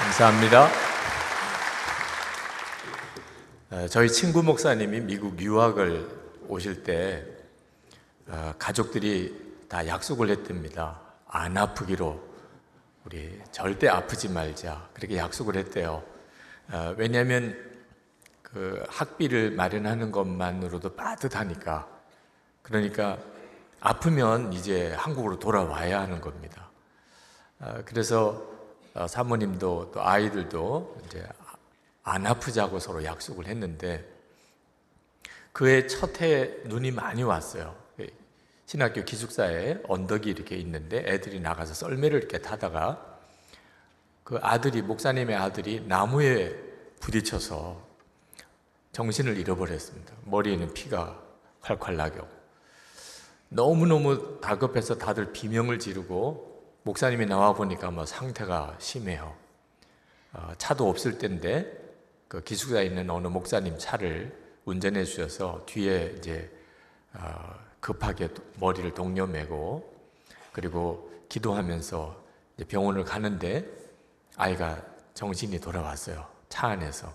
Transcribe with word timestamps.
감사합니다. 0.00 0.66
어, 3.70 3.86
저희 3.88 4.10
친구 4.10 4.42
목사님이 4.42 5.00
미국 5.00 5.38
유학을 5.38 6.08
오실 6.48 6.82
때 6.82 7.26
어, 8.26 8.54
가족들이 8.58 9.58
다 9.68 9.86
약속을 9.86 10.30
했답니다. 10.30 10.98
안 11.28 11.58
아프기로 11.58 12.18
우리 13.04 13.38
절대 13.52 13.88
아프지 13.88 14.30
말자 14.30 14.88
그렇게 14.94 15.18
약속을 15.18 15.56
했대요. 15.56 16.02
어, 16.72 16.94
왜냐하면 16.96 17.54
그 18.40 18.82
학비를 18.88 19.50
마련하는 19.50 20.10
것만으로도 20.12 20.96
빠듯하니까 20.96 21.86
그러니까 22.62 23.18
아프면 23.80 24.54
이제 24.54 24.94
한국으로 24.94 25.38
돌아와야 25.38 26.00
하는 26.00 26.22
겁니다. 26.22 26.70
그래서 27.84 28.59
사모님도 29.08 29.92
또 29.92 30.02
아이들도 30.02 31.02
이제 31.06 31.26
안 32.02 32.26
아프자고 32.26 32.78
서로 32.78 33.04
약속을 33.04 33.46
했는데 33.46 34.04
그의 35.52 35.88
첫해 35.88 36.64
눈이 36.64 36.90
많이 36.92 37.22
왔어요. 37.22 37.78
신학교 38.66 39.04
기숙사에 39.04 39.80
언덕이 39.88 40.30
이렇게 40.30 40.56
있는데 40.56 41.02
애들이 41.04 41.40
나가서 41.40 41.74
썰매를 41.74 42.18
이렇게 42.18 42.38
타다가 42.38 43.18
그 44.22 44.38
아들이 44.42 44.80
목사님의 44.80 45.34
아들이 45.34 45.80
나무에 45.80 46.54
부딪혀서 47.00 47.84
정신을 48.92 49.38
잃어버렸습니다. 49.38 50.14
머리에는 50.24 50.72
피가 50.72 51.20
콸콸 51.62 51.94
나고 51.94 52.28
너무너무 53.48 54.40
다급해서 54.40 54.98
다들 54.98 55.32
비명을 55.32 55.80
지르고 55.80 56.49
목사님이 56.82 57.26
나와 57.26 57.52
보니까 57.52 57.90
뭐 57.90 58.06
상태가 58.06 58.76
심해요. 58.78 59.34
어, 60.32 60.52
차도 60.56 60.88
없을 60.88 61.18
때인데 61.18 61.78
그 62.28 62.42
기숙사에 62.42 62.86
있는 62.86 63.10
어느 63.10 63.26
목사님 63.26 63.78
차를 63.78 64.34
운전해 64.64 65.04
주셔서 65.04 65.64
뒤에 65.66 66.14
이제 66.16 66.50
어, 67.12 67.54
급하게 67.80 68.28
머리를 68.58 68.94
동여매고 68.94 69.94
그리고 70.52 71.10
기도하면서 71.28 72.24
병원을 72.68 73.04
가는데 73.04 73.66
아이가 74.36 74.82
정신이 75.14 75.60
돌아왔어요. 75.60 76.26
차 76.48 76.68
안에서. 76.68 77.12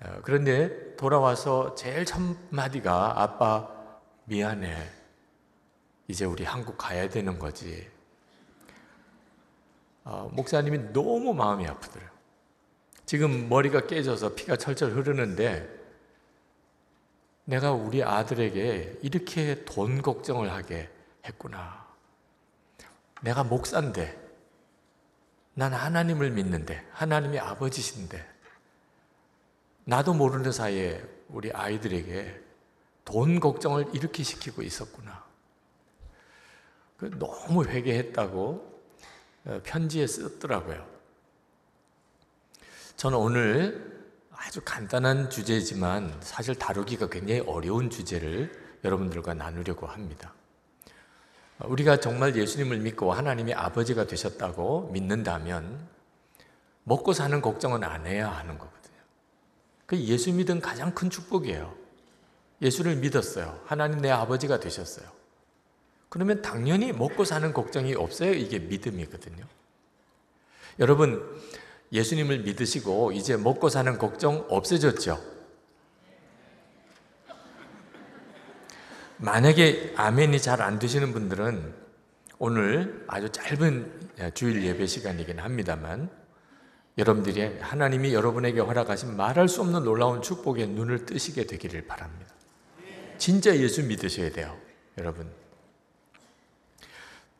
어, 0.00 0.20
그런데 0.24 0.96
돌아와서 0.96 1.74
제일 1.74 2.04
첫 2.04 2.20
마디가 2.50 3.22
아빠 3.22 3.68
미안해. 4.24 4.90
이제 6.08 6.24
우리 6.24 6.44
한국 6.44 6.76
가야 6.76 7.08
되는 7.08 7.38
거지. 7.38 7.95
어, 10.06 10.30
목사님이 10.32 10.92
너무 10.92 11.34
마음이 11.34 11.66
아프더래요. 11.66 12.08
지금 13.06 13.48
머리가 13.48 13.88
깨져서 13.88 14.36
피가 14.36 14.56
철철 14.56 14.92
흐르는데 14.92 15.68
내가 17.44 17.72
우리 17.72 18.04
아들에게 18.04 19.00
이렇게 19.02 19.64
돈 19.64 20.02
걱정을 20.02 20.52
하게 20.52 20.88
했구나. 21.24 21.86
내가 23.22 23.42
목사인데, 23.42 24.16
난 25.54 25.72
하나님을 25.72 26.30
믿는데, 26.30 26.86
하나님이 26.92 27.38
아버지신데, 27.38 28.24
나도 29.84 30.14
모르는 30.14 30.52
사이에 30.52 31.02
우리 31.28 31.50
아이들에게 31.52 32.40
돈 33.04 33.40
걱정을 33.40 33.86
이렇게 33.92 34.22
시키고 34.22 34.62
있었구나. 34.62 35.24
그 36.96 37.10
너무 37.18 37.64
회개했다고 37.64 38.75
어, 38.75 38.75
편지에 39.64 40.06
쓰더라고요. 40.06 40.86
저는 42.96 43.18
오늘 43.18 43.96
아주 44.32 44.60
간단한 44.64 45.30
주제지만 45.30 46.18
사실 46.20 46.54
다루기가 46.54 47.08
굉장히 47.08 47.40
어려운 47.40 47.90
주제를 47.90 48.78
여러분들과 48.84 49.34
나누려고 49.34 49.86
합니다. 49.86 50.32
우리가 51.60 52.00
정말 52.00 52.36
예수님을 52.36 52.78
믿고 52.78 53.12
하나님이 53.12 53.54
아버지가 53.54 54.06
되셨다고 54.06 54.90
믿는다면 54.92 55.88
먹고 56.84 57.12
사는 57.12 57.40
걱정은 57.40 57.82
안 57.82 58.06
해야 58.06 58.30
하는 58.30 58.58
거거든요. 58.58 58.96
그 59.86 59.98
예수 59.98 60.32
믿은 60.32 60.60
가장 60.60 60.94
큰 60.94 61.08
축복이에요. 61.08 61.74
예수를 62.62 62.96
믿었어요. 62.96 63.60
하나님 63.64 64.00
내 64.00 64.10
아버지가 64.10 64.60
되셨어요. 64.60 65.15
그러면 66.16 66.40
당연히 66.40 66.92
먹고 66.92 67.26
사는 67.26 67.52
걱정이 67.52 67.94
없어요. 67.94 68.32
이게 68.32 68.58
믿음이거든요. 68.58 69.44
여러분, 70.78 71.22
예수님을 71.92 72.38
믿으시고 72.38 73.12
이제 73.12 73.36
먹고 73.36 73.68
사는 73.68 73.98
걱정 73.98 74.46
없어졌죠? 74.48 75.22
만약에 79.18 79.92
아멘이 79.94 80.40
잘 80.40 80.62
안 80.62 80.78
되시는 80.78 81.12
분들은 81.12 81.74
오늘 82.38 83.04
아주 83.08 83.28
짧은 83.28 84.32
주일 84.32 84.64
예배 84.64 84.86
시간이긴 84.86 85.38
합니다만 85.38 86.08
여러분들이 86.96 87.58
하나님이 87.60 88.14
여러분에게 88.14 88.60
허락하신 88.60 89.18
말할 89.18 89.50
수 89.50 89.60
없는 89.60 89.84
놀라운 89.84 90.22
축복에 90.22 90.64
눈을 90.64 91.04
뜨시게 91.04 91.44
되기를 91.44 91.86
바랍니다. 91.86 92.32
진짜 93.18 93.54
예수 93.54 93.82
믿으셔야 93.82 94.30
돼요, 94.30 94.56
여러분. 94.96 95.30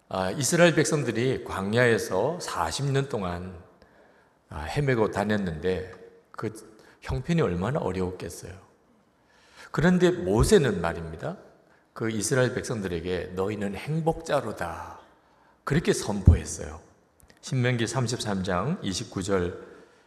아, 0.09 0.31
이스라엘 0.31 0.72
백성들이 0.77 1.43
광야에서 1.43 2.39
40년 2.41 3.09
동안 3.09 3.56
아, 4.49 4.61
헤매고 4.61 5.11
다녔는데 5.11 5.93
그 6.31 6.53
형편이 7.00 7.41
얼마나 7.43 7.81
어려웠겠어요. 7.81 8.53
그런데 9.72 10.12
모세는 10.12 10.81
말입니다. 10.81 11.37
그 11.93 12.09
이스라엘 12.11 12.55
백성들에게 12.55 13.33
너희는 13.34 13.75
행복자로다. 13.75 15.00
그렇게 15.65 15.93
선포했어요. 15.93 16.81
신명기 17.41 17.84
33장 17.87 18.81
29절 18.83 19.59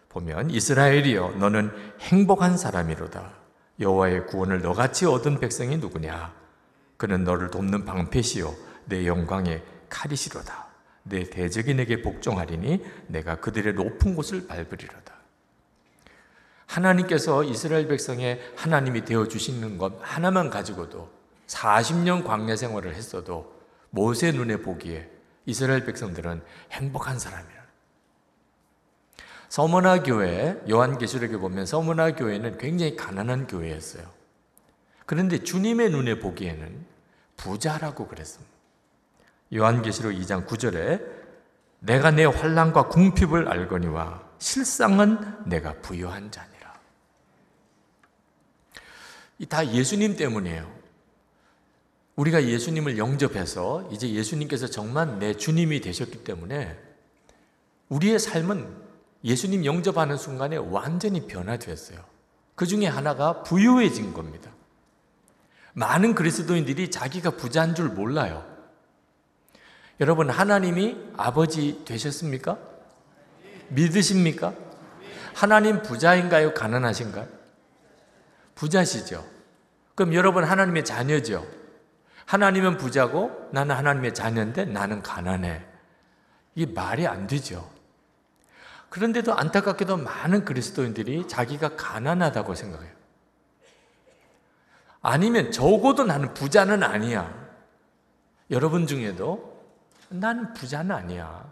보면 0.07 0.49
이스라엘이여 0.49 1.31
너는 1.39 1.71
행복한 1.99 2.57
사람이로다. 2.57 3.33
여호와의 3.81 4.27
구원을 4.27 4.61
너같이 4.61 5.05
얻은 5.05 5.39
백성이 5.39 5.77
누구냐? 5.77 6.33
그는 6.95 7.25
너를 7.25 7.49
돕는 7.49 7.83
방패시요 7.85 8.55
내 8.85 9.05
영광의 9.05 9.61
칼이시로다. 9.89 10.67
내 11.03 11.23
대적인에게 11.23 12.01
복종하리니 12.01 12.85
내가 13.07 13.39
그들의 13.39 13.73
높은 13.73 14.15
곳을 14.15 14.47
밟으리로다. 14.47 15.19
하나님께서 16.65 17.43
이스라엘 17.43 17.87
백성의 17.87 18.39
하나님이 18.55 19.03
되어 19.05 19.27
주시는 19.27 19.77
것 19.77 19.93
하나만 20.01 20.49
가지고도 20.49 21.09
40년 21.47 22.23
광야 22.23 22.55
생활을 22.55 22.93
했어도 22.95 23.59
모세 23.89 24.31
눈에 24.31 24.57
보기에 24.57 25.09
이스라엘 25.45 25.83
백성들은 25.83 26.43
행복한 26.71 27.17
사람이라. 27.17 27.59
서머나 29.49 30.03
교회 30.03 30.61
요한계시록에 30.69 31.37
보면 31.37 31.65
서머나 31.65 32.13
교회는 32.13 32.59
굉장히 32.59 32.95
가난한 32.95 33.47
교회였어요. 33.47 34.03
그런데 35.07 35.39
주님의 35.39 35.89
눈에 35.89 36.19
보기에는 36.19 36.85
부자라고 37.35 38.07
그랬습니다. 38.07 38.58
요한계시록 39.53 40.13
2장 40.13 40.45
9절에 40.45 41.19
내가 41.79 42.11
내 42.11 42.25
환란과 42.25 42.89
궁핍을 42.89 43.47
알거니와 43.47 44.21
실상은 44.37 45.19
내가 45.45 45.73
부유한 45.81 46.31
자니라. 46.31 46.79
다 49.47 49.65
예수님 49.65 50.15
때문이에요. 50.17 50.79
우리가 52.15 52.43
예수님을 52.43 52.97
영접해서 52.97 53.87
이제 53.91 54.09
예수님께서 54.09 54.67
정말 54.67 55.19
내 55.19 55.33
주님이 55.33 55.79
되셨기 55.79 56.25
때문에 56.25 56.77
우리의 57.87 58.19
삶은 58.19 58.89
예수님 59.23 59.65
영접하는 59.65 60.17
순간에 60.17 60.57
완전히 60.57 61.27
변화되었어요. 61.27 61.99
그 62.55 62.67
중에 62.67 62.87
하나가 62.87 63.43
부유해진 63.43 64.13
겁니다. 64.13 64.51
많은 65.73 66.13
그리스도인들이 66.13 66.91
자기가 66.91 67.31
부자인 67.31 67.73
줄 67.73 67.87
몰라요. 67.87 68.45
여러분, 69.99 70.29
하나님이 70.29 70.97
아버지 71.17 71.83
되셨습니까? 71.85 72.57
믿으십니까? 73.69 74.53
하나님 75.33 75.81
부자인가요? 75.81 76.53
가난하신가요? 76.53 77.27
부자시죠. 78.55 79.25
그럼 79.95 80.13
여러분 80.13 80.43
하나님의 80.43 80.85
자녀죠. 80.85 81.45
하나님은 82.25 82.77
부자고 82.77 83.49
나는 83.51 83.75
하나님의 83.75 84.13
자녀인데 84.13 84.65
나는 84.65 85.01
가난해. 85.01 85.65
이게 86.55 86.71
말이 86.71 87.07
안 87.07 87.25
되죠. 87.27 87.69
그런데도 88.89 89.33
안타깝게도 89.33 89.97
많은 89.97 90.45
그리스도인들이 90.45 91.27
자기가 91.27 91.75
가난하다고 91.75 92.55
생각해요. 92.55 92.91
아니면 95.01 95.51
적어도 95.51 96.03
나는 96.03 96.33
부자는 96.33 96.83
아니야. 96.83 97.33
여러분 98.51 98.87
중에도 98.87 99.48
나는 100.09 100.53
부자는 100.53 100.95
아니야. 100.95 101.51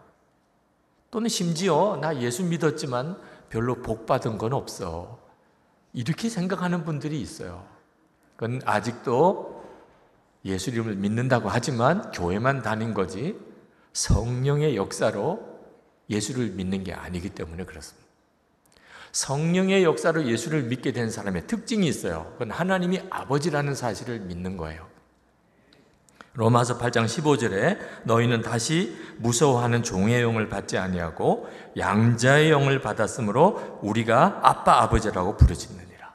또는 1.10 1.28
심지어 1.28 1.98
나 2.00 2.20
예수 2.20 2.44
믿었지만 2.44 3.18
별로 3.48 3.76
복 3.76 4.06
받은 4.06 4.38
건 4.38 4.52
없어. 4.52 5.18
이렇게 5.92 6.28
생각하는 6.28 6.84
분들이 6.84 7.20
있어요. 7.20 7.66
그건 8.36 8.60
아직도 8.64 9.64
예수 10.44 10.70
이름을 10.70 10.96
믿는다고 10.96 11.48
하지만 11.48 12.10
교회만 12.12 12.62
다닌 12.62 12.94
거지 12.94 13.38
성령의 13.92 14.76
역사로 14.76 15.58
예수를 16.10 16.50
믿는 16.50 16.84
게 16.84 16.92
아니기 16.92 17.30
때문에 17.30 17.64
그렇습니다. 17.64 18.06
성령의 19.12 19.84
역사로 19.84 20.26
예수를 20.26 20.64
믿게 20.64 20.92
된 20.92 21.10
사람의 21.10 21.46
특징이 21.46 21.86
있어요. 21.88 22.30
그건 22.34 22.50
하나님이 22.50 23.00
아버지라는 23.10 23.74
사실을 23.74 24.20
믿는 24.20 24.56
거예요. 24.56 24.86
로마서 26.38 26.78
8장 26.78 27.06
15절에 27.06 27.78
너희는 28.04 28.42
다시 28.42 28.96
무서워하는 29.16 29.82
종의 29.82 30.22
영을 30.22 30.48
받지 30.48 30.78
아니하고 30.78 31.48
양자의 31.76 32.52
영을 32.52 32.80
받았으므로 32.80 33.80
우리가 33.82 34.38
아빠 34.44 34.80
아버지라고 34.82 35.36
부르짖느니라. 35.36 36.14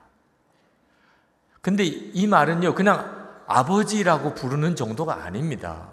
근데 1.60 1.84
이 1.84 2.26
말은요 2.26 2.74
그냥 2.74 3.28
아버지라고 3.48 4.34
부르는 4.34 4.78
정도가 4.78 5.26
아닙니다. 5.26 5.90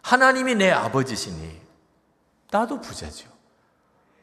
하나님이 0.00 0.54
내 0.54 0.70
아버지시니 0.70 1.60
나도 2.50 2.80
부자죠. 2.80 3.28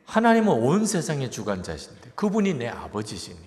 하나님은 0.07 0.51
온 0.51 0.87
세상의 0.87 1.29
주관자신데 1.29 2.13
그분이 2.15 2.55
내 2.55 2.67
아버지시니 2.67 3.37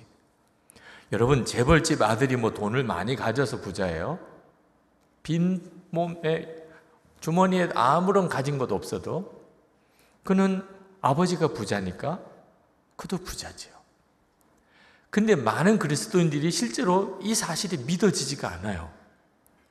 여러분 1.11 1.45
재벌집 1.45 2.03
아들이 2.03 2.37
뭐 2.37 2.55
돈을 2.55 2.85
많이 2.85 3.17
가져서 3.17 3.63
부자예요? 3.63 4.36
빈 5.27 5.61
몸에 5.91 6.47
주머니에 7.19 7.71
아무런 7.75 8.29
가진 8.29 8.59
것 8.59 8.71
없어도 8.71 9.45
그는 10.23 10.65
아버지가 11.01 11.49
부자니까 11.49 12.21
그도 12.95 13.19
부자지요. 13.19 13.75
근데 15.11 15.35
많은 15.35 15.81
그리스도인들이 15.81 16.53
실제로 16.53 17.19
이 17.23 17.35
사실이 17.35 17.79
믿어지지가 17.79 18.49
않아요. 18.53 18.93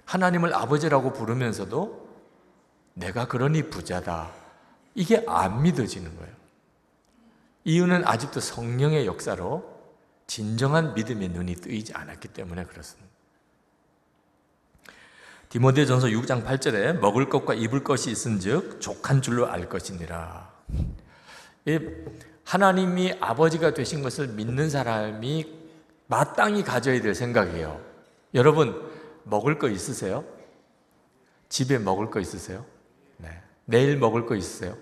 하나님을 0.04 0.54
아버지라고 0.54 1.14
부르면서도 1.14 2.06
내가 2.94 3.26
그러니 3.30 3.70
부자다. 3.70 4.34
이게 4.94 5.24
안 5.26 5.62
믿어지는 5.62 6.18
거예요. 6.18 6.36
이유는 7.64 8.06
아직도 8.06 8.42
성령의 8.42 9.08
역사로 9.08 9.74
진정한 10.28 10.94
믿음의 10.96 11.30
눈이 11.30 11.56
뜨이지 11.56 11.94
않았기 11.94 12.28
때문에 12.30 12.66
그렇습니다. 12.66 13.15
디모데전서 15.56 16.08
6장 16.08 16.44
8절에 16.44 17.00
먹을 17.00 17.30
것과 17.30 17.54
입을 17.54 17.82
것이 17.82 18.12
있은즉 18.12 18.82
족한 18.82 19.22
줄로 19.22 19.48
알 19.48 19.70
것이니라. 19.70 20.52
하나님이 22.44 23.14
아버지가 23.22 23.74
되신 23.74 24.04
것을 24.04 24.28
믿는 24.28 24.70
사람이 24.70 25.46
마땅히 26.08 26.62
가져야 26.62 27.00
될 27.00 27.16
생각이에요. 27.16 27.80
여러분 28.34 28.86
먹을 29.24 29.58
거 29.58 29.70
있으세요? 29.70 30.26
집에 31.48 31.80
먹을 31.80 32.12
거 32.12 32.20
있으세요? 32.20 32.66
네. 33.16 33.30
내일 33.64 33.96
먹을 33.96 34.26
거 34.26 34.36
있으세요? 34.36 34.76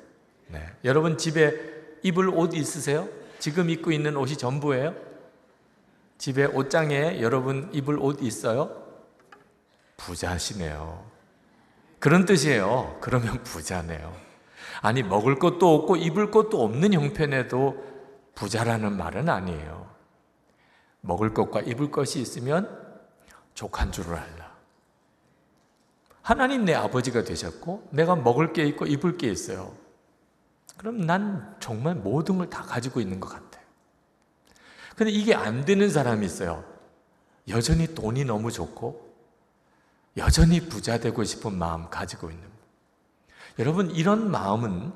네. 0.47 0.65
여러분 0.85 1.19
집에 1.19 1.53
입을 2.01 2.29
옷 2.29 2.55
있으세요? 2.55 3.07
지금 3.37 3.69
입고 3.69 3.91
있는 3.91 4.17
옷이 4.17 4.37
전부예요? 4.37 4.95
집에 6.17 6.45
옷장에 6.45 7.21
여러분 7.21 7.69
입을 7.73 7.99
옷 7.99 8.23
있어요? 8.23 8.82
부자시네요. 10.05 11.03
그런 11.99 12.25
뜻이에요. 12.25 12.97
그러면 13.01 13.41
부자네요. 13.43 14.13
아니, 14.81 15.03
먹을 15.03 15.39
것도 15.39 15.73
없고 15.75 15.95
입을 15.95 16.31
것도 16.31 16.61
없는 16.61 16.93
형편에도 16.93 17.81
부자라는 18.35 18.97
말은 18.97 19.29
아니에요. 19.29 19.89
먹을 21.01 21.33
것과 21.33 21.61
입을 21.61 21.91
것이 21.91 22.19
있으면 22.19 22.69
족한 23.53 23.91
줄을 23.91 24.15
알라. 24.15 24.51
하나님 26.21 26.65
내 26.65 26.73
아버지가 26.73 27.23
되셨고, 27.23 27.87
내가 27.91 28.15
먹을 28.15 28.53
게 28.53 28.65
있고 28.65 28.85
입을 28.85 29.17
게 29.17 29.29
있어요. 29.29 29.73
그럼 30.77 31.01
난 31.01 31.55
정말 31.59 31.95
모든 31.95 32.37
걸 32.37 32.49
다 32.49 32.63
가지고 32.63 32.99
있는 32.99 33.19
것 33.19 33.29
같아요. 33.29 33.63
근데 34.95 35.11
이게 35.11 35.33
안 35.33 35.63
되는 35.65 35.89
사람이 35.89 36.25
있어요. 36.25 36.63
여전히 37.47 37.93
돈이 37.93 38.25
너무 38.25 38.51
좋고, 38.51 39.12
여전히 40.17 40.59
부자 40.67 40.99
되고 40.99 41.23
싶은 41.23 41.57
마음 41.57 41.89
가지고 41.89 42.29
있는 42.29 42.47
여러분 43.59 43.91
이런 43.91 44.29
마음은 44.29 44.93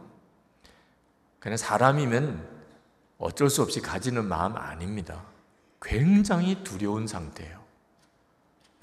그냥 1.40 1.58
사람이면 1.58 2.48
어쩔 3.18 3.50
수 3.50 3.62
없이 3.62 3.82
가지는 3.82 4.26
마음 4.26 4.56
아닙니다. 4.58 5.24
굉장히 5.82 6.64
두려운 6.64 7.08
상태예요. 7.08 7.64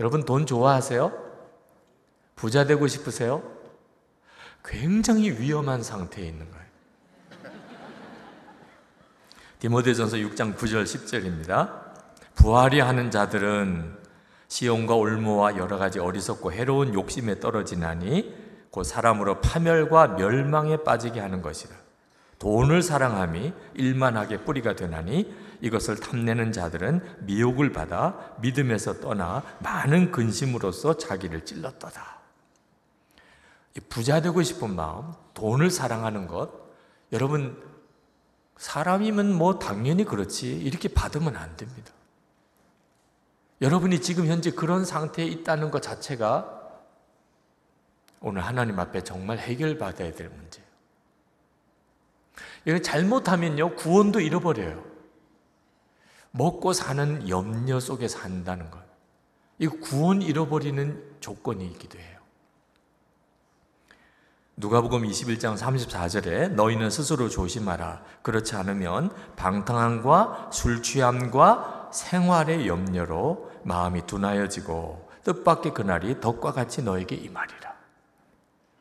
여러분 0.00 0.24
돈 0.24 0.46
좋아하세요? 0.46 1.12
부자 2.36 2.64
되고 2.64 2.86
싶으세요? 2.88 3.42
굉장히 4.64 5.30
위험한 5.30 5.82
상태에 5.82 6.26
있는 6.26 6.50
거예요. 6.50 6.64
디모데전서 9.60 10.16
6장 10.16 10.56
9절 10.56 10.84
10절입니다. 10.84 11.84
부활이 12.34 12.80
하는 12.80 13.10
자들은 13.10 14.03
시온과 14.54 14.94
올모와 14.94 15.56
여러 15.56 15.78
가지 15.78 15.98
어리석고 15.98 16.52
해로운 16.52 16.94
욕심에 16.94 17.40
떨어지나니 17.40 18.32
곧 18.70 18.84
사람으로 18.84 19.40
파멸과 19.40 20.06
멸망에 20.14 20.84
빠지게 20.84 21.18
하는 21.18 21.42
것이라. 21.42 21.74
돈을 22.38 22.80
사랑함이 22.80 23.52
일만하게 23.74 24.44
뿌리가 24.44 24.76
되나니 24.76 25.34
이것을 25.60 25.96
탐내는 25.96 26.52
자들은 26.52 27.00
미혹을 27.22 27.72
받아 27.72 28.36
믿음에서 28.42 29.00
떠나 29.00 29.42
많은 29.58 30.12
근심으로써 30.12 30.98
자기를 30.98 31.44
찔렀도다. 31.44 32.18
부자 33.88 34.22
되고 34.22 34.40
싶은 34.40 34.76
마음, 34.76 35.14
돈을 35.34 35.68
사랑하는 35.72 36.28
것, 36.28 36.52
여러분 37.10 37.60
사람이면 38.58 39.34
뭐 39.34 39.58
당연히 39.58 40.04
그렇지 40.04 40.60
이렇게 40.60 40.86
받으면 40.86 41.34
안 41.34 41.56
됩니다. 41.56 41.90
여러분이 43.60 44.00
지금 44.00 44.26
현재 44.26 44.50
그런 44.50 44.84
상태에 44.84 45.24
있다는 45.26 45.70
것 45.70 45.82
자체가 45.82 46.62
오늘 48.20 48.42
하나님 48.42 48.78
앞에 48.78 49.02
정말 49.04 49.38
해결받아야 49.38 50.12
될 50.12 50.28
문제예요. 50.28 50.66
이거 52.66 52.78
잘못하면요, 52.78 53.76
구원도 53.76 54.20
잃어버려요. 54.20 54.82
먹고 56.30 56.72
사는 56.72 57.28
염려 57.28 57.78
속에 57.78 58.08
산다는 58.08 58.70
것. 58.70 58.82
이 59.58 59.66
구원 59.68 60.20
잃어버리는 60.20 61.16
조건이기도 61.20 61.98
해요. 61.98 62.14
누가복음 64.56 65.02
21장 65.02 65.56
34절에 65.56 66.50
너희는 66.50 66.90
스스로 66.90 67.28
조심하라. 67.28 68.02
그렇지 68.22 68.56
않으면 68.56 69.10
방탕함과 69.36 70.50
술 70.52 70.82
취함과 70.82 71.83
생활의 71.94 72.66
염려로 72.66 73.52
마음이 73.62 74.04
둔하여지고 74.06 75.10
뜻밖의 75.22 75.72
그날이 75.74 76.20
덕과 76.20 76.52
같이 76.52 76.82
너에게 76.82 77.14
임하리라. 77.14 77.72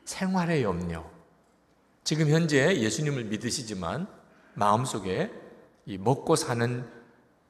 생활의 0.03 0.63
염려. 0.63 1.05
지금 2.03 2.27
현재 2.27 2.75
예수님을 2.75 3.25
믿으시지만 3.25 4.08
마음속에 4.55 5.32
이 5.86 5.98
먹고 5.98 6.36
사는 6.36 6.89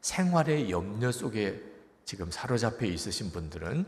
생활의 0.01 0.69
염려 0.69 1.11
속에 1.11 1.63
지금 2.03 2.29
사로잡혀 2.29 2.85
있으신 2.85 3.31
분들은 3.31 3.85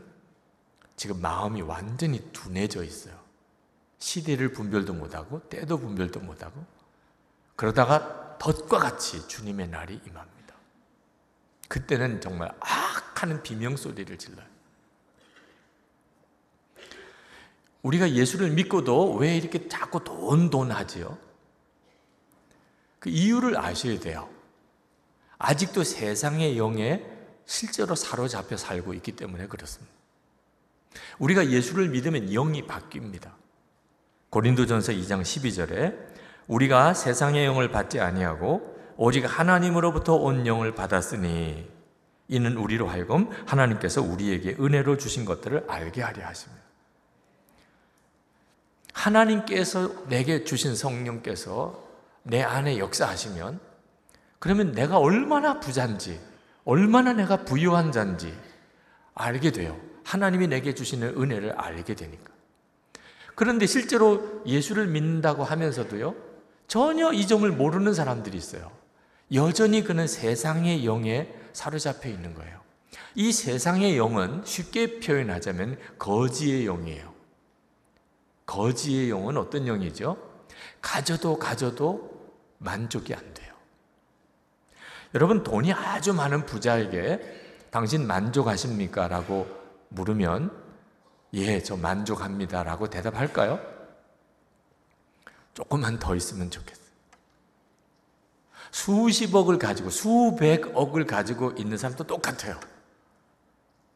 지금 0.96 1.20
마음이 1.20 1.60
완전히 1.60 2.26
둔해져 2.32 2.82
있어요. 2.84 3.14
시대를 3.98 4.52
분별도 4.52 4.94
못하고 4.94 5.40
때도 5.48 5.78
분별도 5.78 6.20
못하고 6.20 6.64
그러다가 7.54 8.38
덫과 8.38 8.78
같이 8.78 9.28
주님의 9.28 9.68
날이 9.68 10.00
임합니다. 10.06 10.35
그때는 11.68 12.20
정말 12.20 12.52
악 12.60 13.22
하는 13.22 13.42
비명 13.42 13.76
소리를 13.76 14.16
질러요. 14.16 14.46
우리가 17.82 18.10
예수를 18.10 18.50
믿고도 18.50 19.14
왜 19.14 19.36
이렇게 19.36 19.68
자꾸 19.68 20.02
돈, 20.02 20.50
돈 20.50 20.72
하지요? 20.72 21.16
그 22.98 23.10
이유를 23.10 23.56
아셔야 23.56 23.98
돼요. 24.00 24.28
아직도 25.38 25.84
세상의 25.84 26.58
영에 26.58 27.04
실제로 27.44 27.94
사로잡혀 27.94 28.56
살고 28.56 28.94
있기 28.94 29.12
때문에 29.12 29.46
그렇습니다. 29.46 29.94
우리가 31.18 31.50
예수를 31.50 31.88
믿으면 31.90 32.26
영이 32.32 32.66
바뀝니다. 32.66 33.32
고린도전서 34.30 34.92
2장 34.92 35.22
12절에 35.22 35.96
우리가 36.48 36.94
세상의 36.94 37.44
영을 37.44 37.70
받지 37.70 38.00
아니하고 38.00 38.75
오직 38.96 39.24
하나님으로부터 39.24 40.14
온 40.14 40.46
영을 40.46 40.74
받았으니 40.74 41.68
이는 42.28 42.56
우리로 42.56 42.88
하여금 42.88 43.30
하나님께서 43.46 44.02
우리에게 44.02 44.56
은혜로 44.58 44.96
주신 44.96 45.24
것들을 45.24 45.64
알게 45.68 46.02
하려 46.02 46.26
하십니다. 46.26 46.62
하나님께서 48.92 50.06
내게 50.08 50.44
주신 50.44 50.74
성령께서 50.74 51.84
내 52.22 52.42
안에 52.42 52.78
역사하시면 52.78 53.60
그러면 54.38 54.72
내가 54.72 54.98
얼마나 54.98 55.60
부자인지, 55.60 56.20
얼마나 56.64 57.12
내가 57.12 57.44
부유한 57.44 57.92
자인지 57.92 58.36
알게 59.14 59.52
돼요. 59.52 59.78
하나님이 60.04 60.48
내게 60.48 60.74
주시는 60.74 61.20
은혜를 61.20 61.52
알게 61.52 61.94
되니까. 61.94 62.32
그런데 63.34 63.66
실제로 63.66 64.42
예수를 64.46 64.86
믿는다고 64.86 65.44
하면서도요, 65.44 66.14
전혀 66.68 67.12
이 67.12 67.26
점을 67.26 67.48
모르는 67.50 67.92
사람들이 67.94 68.36
있어요. 68.36 68.70
여전히 69.32 69.82
그는 69.82 70.06
세상의 70.06 70.86
영에 70.86 71.32
사로잡혀 71.52 72.08
있는 72.08 72.34
거예요. 72.34 72.60
이 73.14 73.32
세상의 73.32 73.96
영은 73.96 74.44
쉽게 74.44 75.00
표현하자면 75.00 75.78
거지의 75.98 76.66
영이에요. 76.66 77.14
거지의 78.44 79.10
영은 79.10 79.36
어떤 79.36 79.66
영이죠? 79.66 80.16
가져도 80.80 81.38
가져도 81.38 82.32
만족이 82.58 83.14
안 83.14 83.34
돼요. 83.34 83.54
여러분, 85.14 85.42
돈이 85.42 85.72
아주 85.72 86.12
많은 86.14 86.46
부자에게 86.46 87.20
당신 87.70 88.06
만족하십니까? 88.06 89.08
라고 89.08 89.46
물으면, 89.88 90.50
예, 91.34 91.62
저 91.62 91.76
만족합니다. 91.76 92.62
라고 92.62 92.88
대답할까요? 92.88 93.60
조금만 95.54 95.98
더 95.98 96.14
있으면 96.14 96.50
좋겠어요. 96.50 96.85
수십억을 98.76 99.58
가지고, 99.58 99.88
수백억을 99.88 101.06
가지고 101.06 101.52
있는 101.52 101.78
사람도 101.78 102.04
똑같아요. 102.04 102.60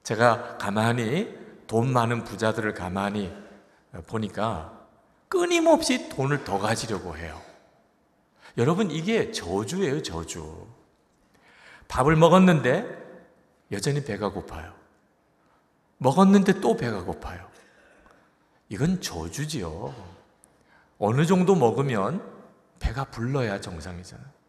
제가 0.02 0.56
가만히 0.56 1.28
돈 1.66 1.92
많은 1.92 2.25
부자들을 2.25 2.72
가만히 2.72 3.30
보니까 4.06 4.72
끊임없이 5.28 6.08
돈을 6.08 6.44
더 6.44 6.58
가지려고 6.58 7.14
해요. 7.18 7.38
여러분, 8.56 8.90
이게 8.90 9.30
저주예요, 9.30 10.02
저주. 10.02 10.66
밥을 11.88 12.16
먹었는데 12.16 12.87
여전히 13.72 14.02
배가 14.02 14.30
고파요. 14.30 14.72
먹었는데 15.99 16.60
또 16.60 16.75
배가 16.76 17.04
고파요. 17.04 17.46
이건 18.70 19.02
저주지요. 19.02 19.94
어느 20.99 21.26
정도 21.26 21.54
먹으면 21.54 22.25
배가 22.78 23.04
불러야 23.04 23.60
정상이잖아요. 23.60 24.39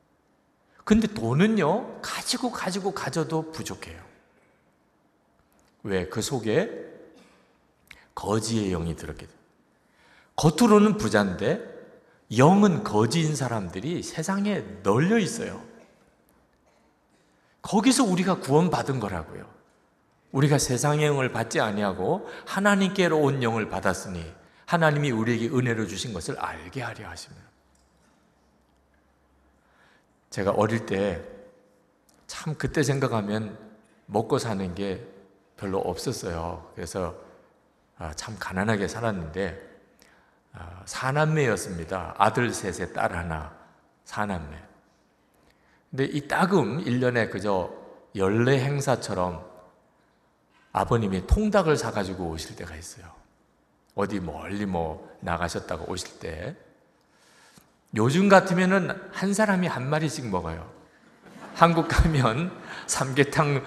근데 0.84 1.08
돈은요, 1.08 2.02
가지고 2.02 2.52
가지고 2.52 2.92
가져도 2.92 3.52
부족해요. 3.52 4.02
왜? 5.84 6.08
그 6.08 6.22
속에 6.22 6.70
거지의 8.16 8.70
영이 8.72 8.96
들었게 8.96 9.26
돼요. 9.26 9.38
겉으로는 10.36 10.98
부자인데 10.98 11.70
영은 12.38 12.84
거지인 12.84 13.36
사람들이 13.36 14.04
세상에 14.04 14.64
널려 14.84 15.20
있어요. 15.20 15.64
거기서 17.62 18.04
우리가 18.06 18.40
구원받은 18.40 19.00
거라고요. 19.00 19.50
우리가 20.32 20.58
세상의 20.58 21.06
영을 21.06 21.32
받지 21.32 21.60
아니하고 21.60 22.28
하나님께로 22.48 23.20
온 23.20 23.44
영을 23.44 23.70
받았으니 23.70 24.34
하나님이 24.66 25.12
우리에게 25.12 25.48
은혜로 25.48 25.88
주신 25.88 26.14
것을 26.14 26.40
알게 26.40 26.82
하려 26.82 27.10
하십니다. 27.10 27.51
제가 30.32 30.52
어릴 30.52 30.88
때 30.88 31.32
참 32.32 32.56
그때 32.56 32.82
생각하면 32.82 33.58
먹고 34.06 34.40
사는 34.40 34.74
게 34.74 35.06
별로 35.58 35.80
없었어요. 35.80 36.72
그래서 36.74 37.14
아, 37.98 38.14
참 38.14 38.38
가난하게 38.40 38.88
살았는데 38.88 39.62
아, 40.54 40.82
사남매였습니다. 40.86 42.16
아들 42.18 42.54
셋에 42.54 42.94
딸 42.94 43.14
하나, 43.14 43.54
사남매. 44.06 44.58
근데 45.90 46.06
이 46.06 46.26
따금 46.26 46.82
1년에 46.82 47.30
그저 47.30 47.70
연례 48.16 48.64
행사처럼 48.64 49.46
아버님이 50.72 51.28
통닭을 51.28 51.76
사가지고 51.76 52.30
오실 52.30 52.56
때가 52.56 52.78
있어요. 52.78 53.12
어디 53.94 54.22
멀리 54.22 54.66
뭐 54.66 55.14
나가셨다가 55.20 55.84
오실 55.90 56.18
때. 56.20 56.56
요즘 57.96 58.30
같으면은 58.30 58.92
한 59.12 59.34
사람이 59.34 59.68
한 59.68 59.90
마리씩 59.90 60.30
먹어요. 60.30 60.70
한국 61.54 61.88
가면 61.88 62.52
삼계탕 62.88 63.64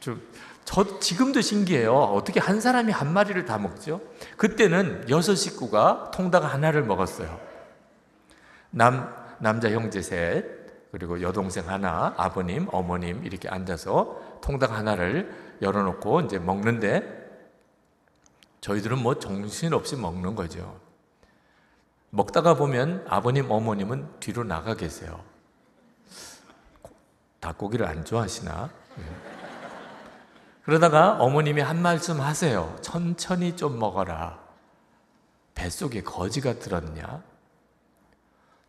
좀저 0.00 1.00
지금도 1.00 1.40
신기해요. 1.40 1.94
어떻게 1.94 2.40
한 2.40 2.60
사람이 2.60 2.92
한 2.92 3.12
마리를 3.12 3.44
다 3.44 3.58
먹죠? 3.58 4.00
그때는 4.36 5.08
여섯 5.10 5.34
식구가 5.34 6.10
통닭 6.12 6.44
하나를 6.44 6.84
먹었어요. 6.84 7.40
남 8.70 9.12
남자 9.38 9.70
형제 9.70 10.00
셋 10.00 10.64
그리고 10.92 11.20
여동생 11.20 11.68
하나, 11.68 12.14
아버님, 12.16 12.68
어머님 12.70 13.24
이렇게 13.24 13.48
앉아서 13.48 14.38
통닭 14.40 14.70
하나를 14.70 15.56
열어놓고 15.60 16.20
이제 16.20 16.38
먹는데 16.38 17.02
저희들은 18.60 18.98
뭐 18.98 19.18
정신없이 19.18 19.96
먹는 19.96 20.36
거죠. 20.36 20.83
먹다가 22.14 22.54
보면 22.54 23.04
아버님, 23.08 23.50
어머님은 23.50 24.20
뒤로 24.20 24.44
나가 24.44 24.74
계세요. 24.74 25.20
닭고기를 27.40 27.84
안 27.86 28.04
좋아하시나? 28.04 28.70
그러다가 30.64 31.16
어머님이 31.18 31.60
한 31.60 31.82
말씀 31.82 32.20
하세요. 32.20 32.76
천천히 32.82 33.56
좀 33.56 33.80
먹어라. 33.80 34.38
뱃속에 35.56 36.02
거지가 36.04 36.60
들었냐? 36.60 37.22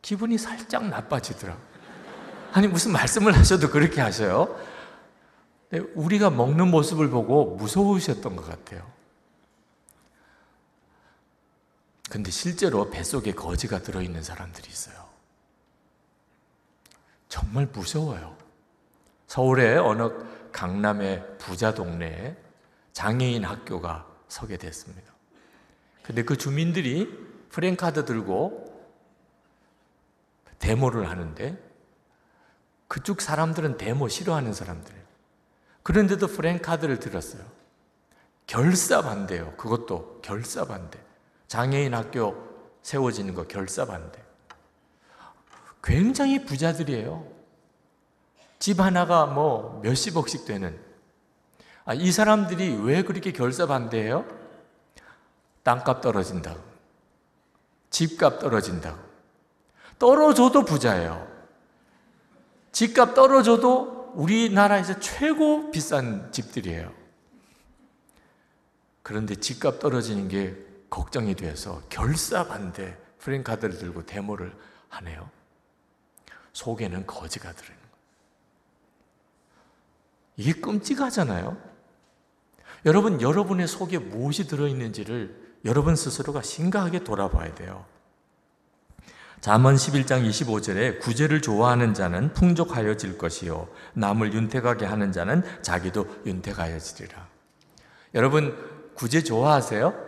기분이 0.01 0.39
살짝 0.39 0.87
나빠지더라. 0.87 1.55
아니, 2.51 2.67
무슨 2.67 2.93
말씀을 2.93 3.37
하셔도 3.37 3.69
그렇게 3.69 4.01
하셔요? 4.01 4.57
우리가 5.93 6.31
먹는 6.31 6.71
모습을 6.71 7.11
보고 7.11 7.55
무서우셨던 7.57 8.35
것 8.35 8.47
같아요. 8.47 8.94
근데 12.15 12.31
실제로 12.31 12.89
뱃속에 12.89 13.33
거지가 13.33 13.79
들어있는 13.79 14.23
사람들이 14.23 14.69
있어요. 14.69 14.95
정말 17.27 17.65
무서워요. 17.65 18.37
서울의 19.27 19.79
어느 19.79 20.09
강남의 20.53 21.37
부자 21.37 21.73
동네에 21.73 22.37
장애인 22.93 23.43
학교가 23.43 24.07
서게 24.29 24.55
됐습니다. 24.55 25.11
근데 26.03 26.23
그 26.23 26.37
주민들이 26.37 27.05
프랭카드 27.49 28.05
들고 28.05 28.63
데모를 30.59 31.09
하는데 31.09 31.61
그쪽 32.87 33.19
사람들은 33.19 33.75
데모 33.75 34.07
싫어하는 34.07 34.53
사람들이에요. 34.53 35.03
그런데도 35.83 36.27
프랭카드를 36.27 37.01
들었어요. 37.01 37.43
결사 38.47 39.01
반대요. 39.01 39.53
그것도 39.57 40.21
결사 40.21 40.63
반대. 40.63 41.04
장애인 41.47 41.93
학교 41.93 42.35
세워지는 42.81 43.33
거 43.33 43.47
결사 43.47 43.85
반대. 43.85 44.23
굉장히 45.83 46.45
부자들이에요. 46.45 47.27
집 48.59 48.79
하나가 48.79 49.25
뭐 49.25 49.79
몇십억씩 49.83 50.45
되는. 50.45 50.79
아, 51.85 51.93
이 51.93 52.11
사람들이 52.11 52.79
왜 52.81 53.03
그렇게 53.03 53.31
결사 53.31 53.67
반대해요? 53.67 54.25
땅값 55.63 56.01
떨어진다고. 56.01 56.59
집값 57.91 58.39
떨어진다고. 58.39 58.99
떨어져도 59.99 60.65
부자예요. 60.65 61.27
집값 62.71 63.13
떨어져도 63.13 64.11
우리나라에서 64.15 64.99
최고 64.99 65.71
비싼 65.71 66.31
집들이에요. 66.31 66.91
그런데 69.03 69.35
집값 69.35 69.79
떨어지는 69.79 70.27
게 70.27 70.64
걱정이 70.89 71.35
돼서 71.35 71.81
결사 71.89 72.47
반대 72.47 72.97
프랭카드를 73.19 73.77
들고 73.77 74.05
데모를 74.05 74.55
하네요. 74.89 75.29
속에는 76.53 77.05
거지가 77.05 77.51
들어있는 77.51 77.79
거예요. 77.79 77.95
이게 80.37 80.53
끔찍하잖아요. 80.53 81.57
여러분, 82.85 83.21
여러분의 83.21 83.67
속에 83.67 83.97
무엇이 83.97 84.47
들어있는지를 84.47 85.59
여러분 85.65 85.95
스스로가 85.95 86.41
심각하게 86.43 87.03
돌아봐야 87.03 87.53
돼요. 87.55 87.85
잠언 89.41 89.75
11장 89.75 90.27
25절에 90.27 90.99
구제를 90.99 91.41
좋아하는 91.41 91.93
자는 91.93 92.33
풍족하여질 92.33 93.17
것이요 93.17 93.67
남을 93.93 94.33
윤택하게 94.33 94.85
하는 94.85 95.11
자는 95.11 95.43
자기도 95.61 96.07
윤택하여지리라. 96.25 97.27
여러분 98.15 98.55
구제 98.95 99.23
좋아하세요? 99.23 100.04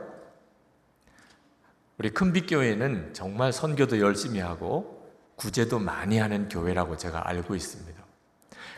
우리 1.97 2.11
큰빛교회는 2.11 3.13
정말 3.13 3.51
선교도 3.51 3.99
열심히 3.99 4.39
하고 4.39 5.11
구제도 5.35 5.79
많이 5.79 6.19
하는 6.19 6.47
교회라고 6.47 6.97
제가 6.97 7.27
알고 7.27 7.55
있습니다. 7.55 8.03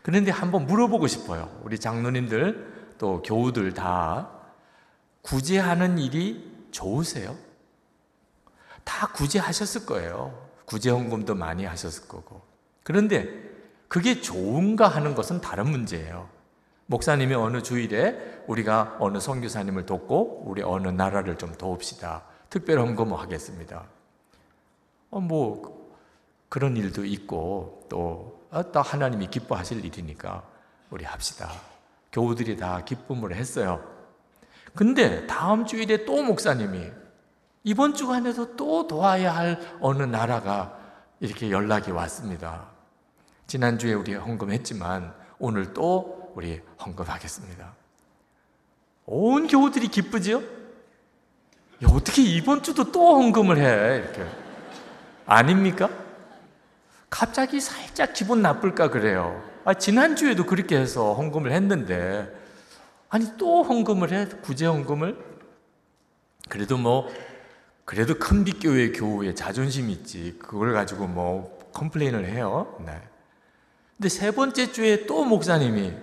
그런데 0.04 0.32
한번 0.32 0.66
물어보고 0.66 1.08
싶어요. 1.08 1.60
우리 1.64 1.78
장로님들 1.80 2.94
또 2.98 3.22
교우들 3.22 3.74
다 3.74 4.30
구제하는 5.22 5.98
일이 5.98 6.68
좋으세요? 6.72 7.36
다 8.84 9.08
구제하셨을 9.08 9.86
거예요. 9.86 10.48
구제 10.66 10.90
헌금도 10.90 11.36
많이 11.36 11.66
하셨을 11.66 12.08
거고. 12.08 12.42
그런데 12.84 13.28
그게 13.88 14.22
좋은가 14.22 14.88
하는 14.88 15.16
것은 15.16 15.42
다른 15.42 15.70
문제예요. 15.70 16.30
목사님이 16.86 17.36
어느 17.36 17.62
주일에 17.62 18.44
우리가 18.48 18.98
어느 19.00 19.20
선교사님을 19.20 19.86
돕고 19.86 20.44
우리 20.46 20.64
어느 20.64 20.88
나라를 20.88 21.38
좀 21.38 21.54
도웁시다. 21.54 22.24
특별 22.50 22.80
헌금 22.80 23.14
하겠습니다. 23.14 23.86
어, 25.12 25.20
뭐 25.20 25.96
그런 26.50 26.76
일도 26.78 27.06
있고 27.06 27.86
또, 27.90 28.48
아, 28.52 28.64
또 28.64 28.82
하나님이 28.82 29.28
기뻐하실 29.28 29.86
일이니까 29.86 30.44
우리 30.90 31.06
합시다. 31.06 31.52
교우들이 32.12 32.58
다 32.58 32.84
기쁨을 32.84 33.36
했어요. 33.36 33.84
근데 34.76 35.28
다음 35.28 35.66
주일에 35.66 36.06
또 36.06 36.24
목사님이 36.24 36.92
이번 37.64 37.94
주간에도 37.94 38.56
또 38.56 38.88
도와야 38.88 39.36
할 39.36 39.60
어느 39.80 40.04
나라가 40.04 40.78
이렇게 41.20 41.52
연락이 41.52 41.92
왔습니다. 41.92 42.68
지난주에 43.46 43.94
우리 43.94 44.14
헌금했지만 44.16 45.14
오늘 45.38 45.74
또 45.74 46.32
우리 46.36 46.62
헌금하겠습니다. 46.84 47.74
온 49.06 49.48
교우들이 49.48 49.88
기쁘지요? 49.88 50.59
야, 51.84 51.88
어떻게 51.90 52.22
이번 52.22 52.62
주도 52.62 52.92
또 52.92 53.16
헌금을 53.16 53.58
해? 53.58 53.98
이렇게. 54.00 54.26
아닙니까? 55.26 55.90
갑자기 57.10 57.62
살짝 57.62 58.14
기분 58.14 58.42
나쁠까 58.42 58.90
그래요. 58.90 59.42
아, 59.64 59.74
지난주에도 59.74 60.46
그렇게 60.46 60.78
해서 60.78 61.14
헌금을 61.14 61.52
했는데, 61.52 62.28
아니, 63.10 63.26
또 63.38 63.64
헌금을 63.64 64.12
해? 64.12 64.28
구제 64.42 64.66
헌금을? 64.66 65.18
그래도 66.50 66.78
뭐, 66.78 67.08
그래도 67.86 68.16
큰 68.16 68.44
빛교회 68.44 68.92
교우의 68.92 69.36
자존심 69.36 69.90
있지. 69.90 70.38
그걸 70.40 70.74
가지고 70.74 71.08
뭐, 71.08 71.58
컴플레인을 71.74 72.26
해요. 72.26 72.76
네. 72.86 73.00
근데 73.98 74.10
세 74.10 74.32
번째 74.32 74.72
주에 74.72 75.06
또 75.06 75.24
목사님이, 75.24 75.94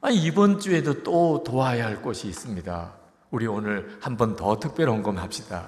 아니, 0.00 0.16
이번 0.16 0.60
주에도 0.60 1.02
또 1.02 1.42
도와야 1.44 1.86
할 1.86 2.02
곳이 2.02 2.28
있습니다. 2.28 3.05
우리 3.30 3.46
오늘 3.46 3.98
한 4.00 4.16
번 4.16 4.36
더 4.36 4.58
특별 4.58 4.88
헌금 4.88 5.18
합시다. 5.18 5.66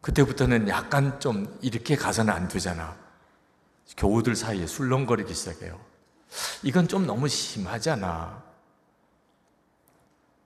그때부터는 0.00 0.68
약간 0.68 1.18
좀 1.20 1.58
이렇게 1.60 1.96
가서는 1.96 2.32
안 2.32 2.48
되잖아. 2.48 2.96
교우들 3.96 4.36
사이에 4.36 4.66
술렁거리기 4.66 5.34
시작해요. 5.34 5.78
이건 6.62 6.88
좀 6.88 7.06
너무 7.06 7.28
심하잖아. 7.28 8.42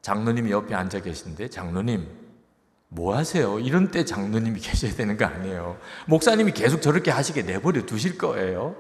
장로님이 0.01 0.51
옆에 0.51 0.75
앉아 0.75 1.01
계신데, 1.01 1.49
장로님, 1.49 2.09
뭐 2.89 3.17
하세요? 3.17 3.59
이런 3.61 3.91
때 3.91 4.05
장로님이 4.05 4.59
계셔야 4.61 4.93
되는 4.95 5.17
거 5.17 5.25
아니에요. 5.27 5.79
목사님이 6.07 6.53
계속 6.53 6.81
저렇게 6.83 7.11
하시게 7.11 7.43
내버려 7.43 7.87
두실 7.87 8.19
거예요. 8.19 8.75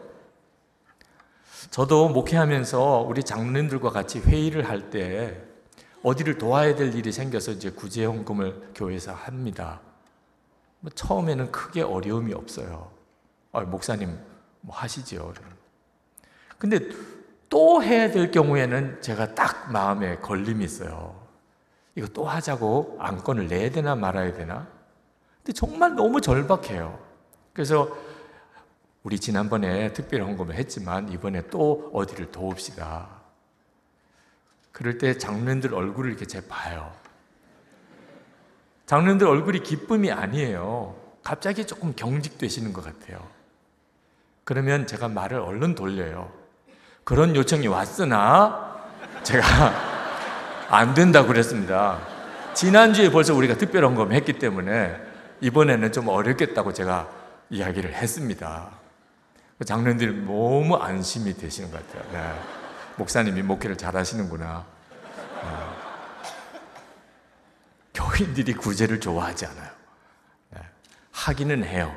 저도 1.71 2.09
목회하면서 2.09 3.05
우리 3.09 3.23
장로님들과 3.23 3.91
같이 3.91 4.19
회의를 4.21 4.69
할 4.69 4.91
때 4.91 5.41
어디를 6.03 6.39
도와야 6.39 6.75
될 6.75 6.95
일이 6.95 7.13
생겨서 7.13 7.53
이제 7.53 7.71
구제헌금을 7.71 8.73
교회에서 8.75 9.13
합니다. 9.13 9.81
뭐 10.81 10.91
처음에는 10.91 11.53
크게 11.53 11.83
어려움이 11.83 12.35
없어요. 12.35 12.91
아, 13.53 13.61
목사님 13.61 14.19
뭐 14.61 14.75
하시죠. 14.75 15.33
근데 16.59 16.79
또 17.49 17.83
해야 17.83 18.11
될 18.11 18.31
경우에는 18.31 19.01
제가 19.01 19.35
딱 19.35 19.71
마음에 19.71 20.17
걸림이 20.19 20.65
있어요. 20.65 21.21
이거 21.95 22.07
또 22.09 22.25
하자고 22.25 22.97
안건을 22.99 23.49
내야 23.49 23.71
되나 23.71 23.95
말아야 23.95 24.33
되나? 24.33 24.67
근데 25.39 25.53
정말 25.53 25.95
너무 25.95 26.21
절박해요. 26.21 26.99
그래서 27.53 27.95
우리 29.03 29.19
지난번에 29.19 29.93
특별 29.93 30.23
헌금을 30.23 30.55
했지만 30.55 31.13
이번에 31.13 31.49
또 31.49 31.91
어디를 31.93 32.31
도웁시다. 32.31 33.22
그럴 34.73 34.99
때 34.99 35.17
장로님들 35.19 35.75
얼굴을 35.75 36.11
이렇게 36.11 36.27
제 36.27 36.47
봐요. 36.49 36.93
장로님들 38.87 39.27
얼굴이 39.27 39.61
기쁨이 39.61 40.11
아니에요. 40.11 40.97
갑자기 41.23 41.67
조금 41.67 41.95
경직되시는 41.95 42.73
것 42.73 42.85
같아요. 42.85 43.27
그러면 44.45 44.87
제가 44.87 45.09
말을 45.09 45.39
얼른 45.39 45.75
돌려요. 45.75 46.33
그런 47.05 47.37
요청이 47.37 47.69
왔으나 47.69 48.83
제가 49.23 49.47
안 50.69 50.95
된다고 50.95 51.29
그랬습니다. 51.29 52.01
지난주에 52.55 53.11
벌써 53.11 53.35
우리가 53.35 53.57
특별 53.57 53.85
헌금 53.85 54.13
했기 54.13 54.35
때문에 54.35 54.97
이번에는 55.41 55.93
좀 55.93 56.09
어렵겠다고 56.09 56.73
제가 56.73 57.09
이야기를 57.51 57.95
했습니다. 57.95 58.71
장로님들이 59.65 60.25
너무 60.25 60.77
안심이 60.77 61.35
되시는 61.35 61.71
것 61.71 61.87
같아요. 61.87 62.13
네. 62.13 62.62
목사님이 62.96 63.42
목회를 63.42 63.76
잘 63.76 63.96
하시는구나. 63.96 64.64
네. 65.42 65.48
교인들이 67.94 68.55
구제를 68.55 69.00
좋아하지 69.00 69.46
않아요. 69.46 69.70
네. 70.50 70.61
하기는 71.12 71.64
해요. 71.64 71.96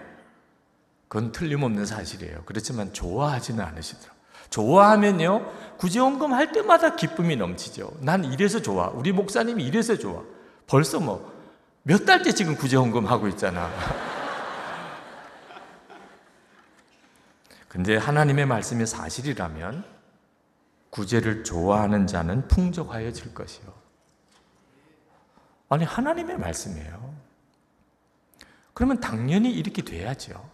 그건 1.07 1.31
틀림없는 1.31 1.85
사실이에요. 1.85 2.43
그렇지만 2.45 2.91
좋아하지는 2.93 3.63
않으시더라고요. 3.63 4.15
좋아하면요, 4.49 5.51
구제원금 5.77 6.33
할 6.33 6.51
때마다 6.51 6.95
기쁨이 6.95 7.35
넘치죠. 7.35 7.91
난 8.01 8.23
이래서 8.25 8.61
좋아. 8.61 8.89
우리 8.89 9.11
목사님이 9.11 9.63
이래서 9.63 9.97
좋아. 9.97 10.21
벌써 10.67 10.99
뭐, 10.99 11.33
몇 11.83 12.05
달째 12.05 12.33
지금 12.33 12.55
구제원금 12.55 13.05
하고 13.05 13.27
있잖아. 13.27 13.69
근데 17.67 17.97
하나님의 17.97 18.45
말씀이 18.45 18.85
사실이라면 18.85 19.94
구제를 20.95 21.43
좋아하는 21.43 22.07
자는 22.07 22.47
풍족하여질 22.47 23.33
것이요. 23.33 23.65
아니, 25.67 25.83
하나님의 25.83 26.37
말씀이에요. 26.37 27.13
그러면 28.73 29.01
당연히 29.01 29.51
이렇게 29.51 29.81
돼야죠. 29.81 30.49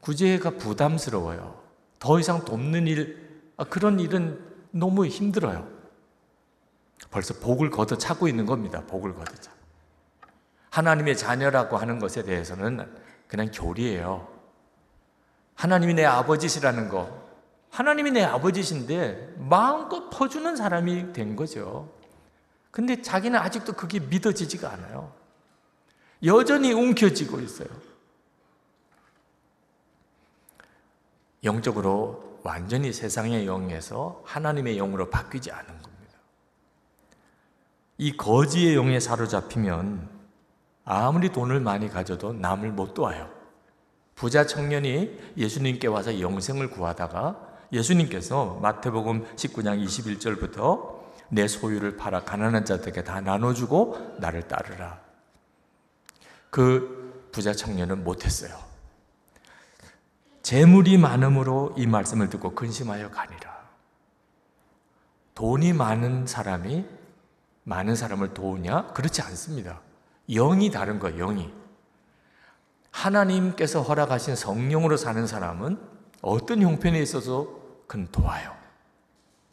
구제가 0.00 0.50
부담스러워요. 0.58 1.62
더 1.98 2.20
이상 2.20 2.44
돕는 2.44 2.86
일, 2.86 3.42
아, 3.56 3.64
그런 3.64 4.00
일은 4.00 4.38
너무 4.70 5.06
힘들어요. 5.06 5.66
벌써 7.10 7.32
복을 7.40 7.70
걷어 7.70 7.96
차고 7.96 8.28
있는 8.28 8.44
겁니다. 8.44 8.82
복을 8.86 9.14
걷어 9.14 9.34
차. 9.36 9.50
하나님의 10.68 11.16
자녀라고 11.16 11.78
하는 11.78 11.98
것에 11.98 12.22
대해서는 12.22 12.94
그냥 13.28 13.50
교리예요. 13.50 14.28
하나님이 15.54 15.94
내 15.94 16.04
아버지시라는 16.04 16.90
거. 16.90 17.25
하나님이 17.76 18.10
내 18.12 18.24
아버지신데 18.24 19.34
마음껏 19.36 20.08
퍼주는 20.08 20.56
사람이 20.56 21.12
된 21.12 21.36
거죠. 21.36 21.92
근데 22.70 23.02
자기는 23.02 23.38
아직도 23.38 23.74
그게 23.74 24.00
믿어지지가 24.00 24.72
않아요. 24.72 25.12
여전히 26.24 26.72
움켜쥐고 26.72 27.38
있어요. 27.40 27.68
영적으로 31.44 32.40
완전히 32.42 32.94
세상의 32.94 33.46
영에서 33.46 34.22
하나님의 34.24 34.76
영으로 34.78 35.10
바뀌지 35.10 35.52
않은 35.52 35.66
겁니다. 35.66 36.14
이 37.98 38.16
거지의 38.16 38.74
영에 38.74 39.00
사로잡히면 39.00 40.08
아무리 40.86 41.30
돈을 41.30 41.60
많이 41.60 41.90
가져도 41.90 42.32
남을 42.32 42.70
못 42.70 42.94
도와요. 42.94 43.30
부자 44.14 44.46
청년이 44.46 45.34
예수님께 45.36 45.88
와서 45.88 46.18
영생을 46.20 46.70
구하다가 46.70 47.45
예수님께서 47.72 48.58
마태복음 48.62 49.24
19장 49.36 49.84
21절부터 49.84 50.96
내 51.28 51.48
소유를 51.48 51.96
팔아 51.96 52.24
가난한 52.24 52.64
자들에게 52.64 53.04
다 53.04 53.20
나눠주고 53.20 54.16
나를 54.20 54.46
따르라. 54.48 55.00
그 56.50 57.28
부자 57.32 57.52
청년은 57.52 58.04
못했어요. 58.04 58.56
재물이 60.42 60.96
많음으로 60.98 61.74
이 61.76 61.86
말씀을 61.86 62.30
듣고 62.30 62.54
근심하여 62.54 63.10
가니라. 63.10 63.56
돈이 65.34 65.72
많은 65.72 66.26
사람이 66.26 66.86
많은 67.64 67.96
사람을 67.96 68.32
도우냐? 68.32 68.92
그렇지 68.92 69.22
않습니다. 69.22 69.80
영이 70.30 70.70
다른 70.70 71.00
거예요, 71.00 71.26
영이. 71.26 71.52
하나님께서 72.92 73.82
허락하신 73.82 74.36
성령으로 74.36 74.96
사는 74.96 75.26
사람은 75.26 75.95
어떤 76.26 76.60
형편에 76.60 77.00
있어서 77.00 77.46
그는 77.86 78.08
도와요. 78.10 78.56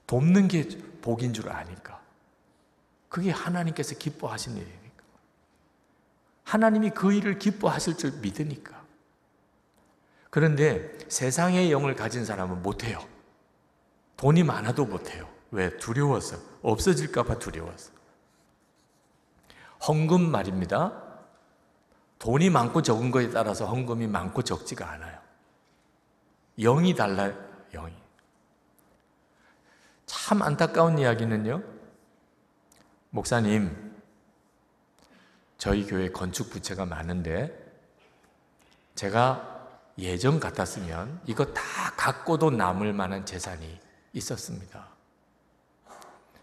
돕는 0.08 0.48
게 0.48 0.68
복인 1.02 1.32
줄 1.32 1.50
아니까. 1.50 2.02
그게 3.10 3.30
하나님께서 3.30 3.96
기뻐하신 3.96 4.58
일이니까. 4.58 5.04
하나님이 6.44 6.90
그 6.90 7.14
일을 7.14 7.38
기뻐하실 7.38 7.98
줄 7.98 8.12
믿으니까. 8.22 8.82
그런데 10.32 10.98
세상의 11.10 11.72
영을 11.72 11.96
가진 11.96 12.26
사람은 12.26 12.64
못해요. 12.64 13.00
돈이 14.18 14.44
많아도 14.44 14.86
못해요. 14.86 15.30
왜? 15.52 15.78
두려워서. 15.78 16.38
없어질까봐 16.64 17.38
두려워서. 17.38 17.92
헌금 19.88 20.32
말입니다. 20.32 21.04
돈이 22.18 22.50
많고 22.50 22.82
적은 22.82 23.12
거에 23.12 23.30
따라서 23.30 23.68
헌금이 23.68 24.08
많고 24.08 24.42
적지가 24.42 24.90
않아요. 24.90 25.23
영이 26.60 26.96
달라요, 26.96 27.36
영이. 27.72 27.94
참 30.06 30.42
안타까운 30.42 30.98
이야기는요, 30.98 31.62
목사님, 33.10 33.94
저희 35.58 35.86
교회 35.86 36.10
건축 36.10 36.50
부채가 36.50 36.86
많은데, 36.86 37.64
제가 38.96 39.54
예전 39.98 40.40
같았으면 40.40 41.22
이거 41.26 41.46
다 41.46 41.62
갖고도 41.98 42.52
남을 42.52 42.94
만한 42.94 43.26
재산이 43.26 43.80
있었습니다. 44.14 44.88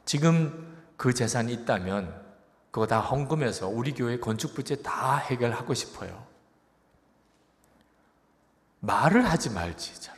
지금 0.04 0.82
그 0.96 1.14
재산이 1.14 1.52
있다면 1.52 2.30
그거 2.70 2.86
다 2.86 3.00
헌금해서 3.00 3.68
우리 3.68 3.92
교회 3.92 4.18
건축 4.18 4.54
부채 4.54 4.80
다 4.82 5.16
해결하고 5.16 5.74
싶어요. 5.74 6.29
말을 8.80 9.24
하지 9.28 9.50
말지. 9.50 10.00
잘. 10.00 10.16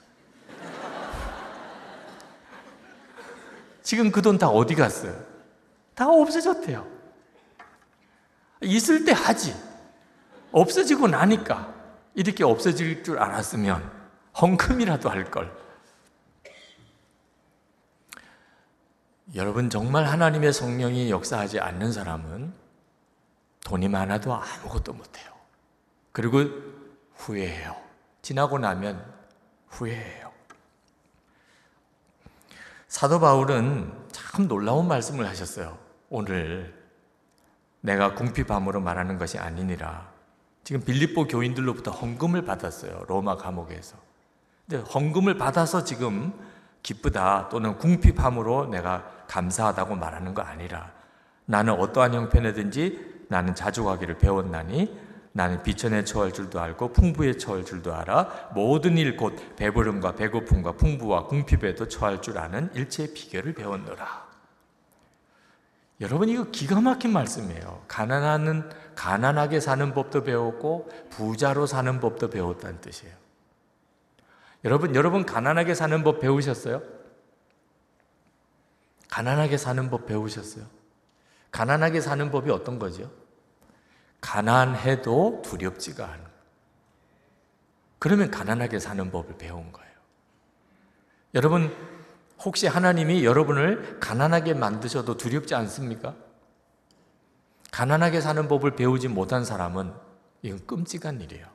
지금 3.82 4.10
그 4.10 4.22
돈 4.22 4.38
다 4.38 4.48
어디 4.48 4.74
갔어요? 4.74 5.14
다 5.94 6.08
없어졌대요. 6.08 6.86
있을 8.62 9.04
때 9.04 9.12
하지. 9.12 9.54
없어지고 10.52 11.08
나니까 11.08 11.74
이렇게 12.14 12.44
없어질 12.44 13.02
줄 13.02 13.18
알았으면 13.18 13.90
헌금이라도 14.40 15.10
할 15.10 15.30
걸. 15.30 15.60
여러분 19.34 19.70
정말 19.70 20.04
하나님의 20.04 20.52
성령이 20.52 21.10
역사하지 21.10 21.58
않는 21.58 21.92
사람은 21.92 22.52
돈이 23.64 23.88
많아도 23.88 24.34
아무것도 24.34 24.92
못해요. 24.92 25.32
그리고 26.12 26.44
후회해요. 27.14 27.74
지나고 28.22 28.58
나면 28.58 29.04
후회해요. 29.68 30.30
사도 32.88 33.20
바울은 33.20 33.92
참 34.12 34.48
놀라운 34.48 34.86
말씀을 34.86 35.26
하셨어요. 35.28 35.78
오늘 36.08 36.74
내가 37.80 38.14
궁핍함으로 38.14 38.80
말하는 38.80 39.18
것이 39.18 39.38
아니니라. 39.38 40.10
지금 40.62 40.82
빌립보 40.84 41.26
교인들로부터 41.26 41.90
헌금을 41.90 42.44
받았어요. 42.44 43.04
로마 43.08 43.36
감옥에서. 43.36 43.96
근데 44.68 44.88
헌금을 44.90 45.36
받아서 45.36 45.82
지금 45.82 46.32
기쁘다 46.82 47.48
또는 47.48 47.76
궁핍함으로 47.78 48.66
내가 48.66 49.24
감사하다고 49.26 49.96
말하는 49.96 50.34
거 50.34 50.42
아니라 50.42 50.92
나는 51.44 51.74
어떠한 51.74 52.14
형편이든지 52.14 53.26
나는 53.28 53.54
자족하기를 53.54 54.18
배웠나니 54.18 54.96
나는 55.32 55.62
비천에 55.62 56.04
처할 56.04 56.32
줄도 56.32 56.60
알고 56.60 56.92
풍부에 56.92 57.38
처할 57.38 57.64
줄도 57.64 57.94
알아 57.94 58.50
모든 58.54 58.98
일 58.98 59.16
곧 59.16 59.34
배부름과 59.56 60.14
배고픔과 60.14 60.72
풍부와 60.72 61.26
궁핍에도 61.26 61.88
처할 61.88 62.20
줄 62.20 62.38
아는 62.38 62.70
일체의 62.74 63.14
비결을 63.14 63.54
배웠노라. 63.54 64.30
여러분 66.00 66.28
이거 66.28 66.44
기가 66.50 66.80
막힌 66.80 67.12
말씀이에요. 67.12 67.84
가난하는 67.88 68.68
가난하게 68.94 69.60
사는 69.60 69.94
법도 69.94 70.24
배웠고 70.24 70.90
부자로 71.10 71.66
사는 71.66 72.00
법도 72.00 72.28
배웠다는 72.30 72.80
뜻이에요. 72.80 73.14
여러분 74.64 74.94
여러분 74.94 75.24
가난하게 75.24 75.74
사는 75.74 76.02
법 76.02 76.20
배우셨어요? 76.20 76.82
가난하게 79.10 79.56
사는 79.56 79.90
법 79.90 80.06
배우셨어요? 80.06 80.64
가난하게 81.50 82.00
사는 82.00 82.30
법이 82.30 82.50
어떤 82.50 82.78
거죠? 82.78 83.10
가난해도 84.22 85.42
두렵지가 85.44 86.06
않은. 86.06 86.24
그러면 87.98 88.30
가난하게 88.30 88.78
사는 88.78 89.10
법을 89.10 89.36
배운 89.36 89.70
거예요. 89.70 89.92
여러분, 91.34 91.74
혹시 92.40 92.66
하나님이 92.66 93.24
여러분을 93.24 94.00
가난하게 94.00 94.54
만드셔도 94.54 95.16
두렵지 95.16 95.54
않습니까? 95.54 96.14
가난하게 97.70 98.20
사는 98.20 98.48
법을 98.48 98.76
배우지 98.76 99.08
못한 99.08 99.44
사람은 99.44 99.92
이건 100.42 100.66
끔찍한 100.66 101.20
일이에요. 101.20 101.46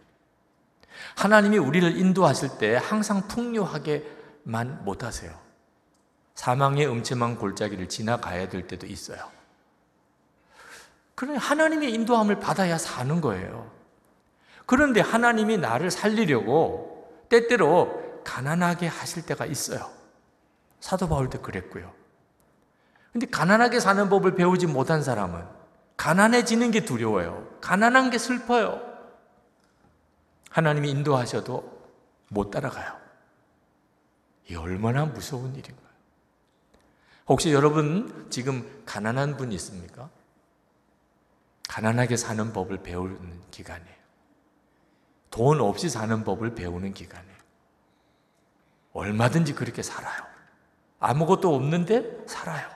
하나님이 1.16 1.58
우리를 1.58 1.98
인도하실 1.98 2.58
때 2.58 2.76
항상 2.76 3.28
풍요하게만 3.28 4.84
못하세요. 4.84 5.38
사망의 6.36 6.88
음침한 6.88 7.38
골짜기를 7.38 7.90
지나가야 7.90 8.50
될 8.50 8.68
때도 8.68 8.88
있어요. 8.88 9.37
그러니 11.18 11.40
하나님의 11.40 11.92
인도함을 11.94 12.40
받아야 12.40 12.78
사는 12.78 13.22
거예요. 13.22 13.72
그런데 14.68 15.02
하나님이 15.02 15.58
나를 15.58 15.90
살리려고 15.90 17.12
때때로 17.28 18.22
가난하게 18.24 18.86
하실 18.86 19.26
때가 19.26 19.48
있어요. 19.48 19.90
사도 20.80 21.10
바울도 21.10 21.42
그랬고요. 21.42 21.92
근데 23.12 23.26
가난하게 23.26 23.80
사는 23.80 24.08
법을 24.10 24.36
배우지 24.36 24.68
못한 24.68 25.02
사람은 25.02 25.44
가난해지는 25.98 26.70
게 26.70 26.86
두려워요. 26.86 27.48
가난한 27.62 28.12
게 28.12 28.20
슬퍼요. 28.20 28.80
하나님이 30.52 30.92
인도하셔도 30.92 31.82
못 32.30 32.52
따라가요. 32.52 32.96
이 34.52 34.56
얼마나 34.56 35.06
무서운 35.06 35.56
일인가. 35.56 35.82
혹시 37.26 37.52
여러분 37.54 38.28
지금 38.30 38.84
가난한 38.86 39.36
분 39.36 39.52
있습니까? 39.54 40.12
가난하게 41.68 42.18
사는 42.18 42.54
법을 42.54 42.84
배우는 42.84 43.42
기간이에요. 43.52 43.98
돈 45.30 45.62
없이 45.62 45.90
사는 45.90 46.24
법을 46.24 46.56
배우는 46.56 46.94
기간이에요. 46.94 47.38
얼마든지 48.94 49.54
그렇게 49.54 49.84
살아요. 49.84 50.24
아무것도 51.00 51.54
없는데 51.54 52.26
살아요. 52.26 52.68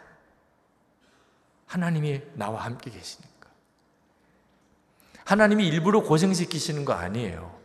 하나님이 1.66 2.22
나와 2.34 2.66
함께 2.66 2.92
계시니까. 2.92 3.50
하나님이 5.26 5.68
일부러 5.68 6.02
고생시키시는 6.02 6.86
거 6.86 6.94
아니에요. 6.94 7.60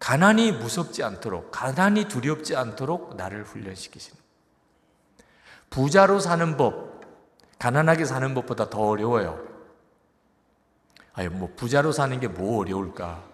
가난이 0.00 0.52
무섭지 0.52 1.02
않도록, 1.02 1.50
가난이 1.50 2.08
두렵지 2.08 2.56
않도록 2.56 3.16
나를 3.16 3.44
훈련시키시는 3.44 4.20
부자로 5.70 6.18
사는 6.18 6.56
법, 6.56 7.00
가난하게 7.58 8.04
사는 8.04 8.34
법보다 8.34 8.68
더 8.68 8.80
어려워요. 8.80 9.53
아니, 11.14 11.28
뭐, 11.28 11.50
부자로 11.56 11.92
사는 11.92 12.18
게 12.20 12.28
뭐 12.28 12.58
어려울까? 12.60 13.24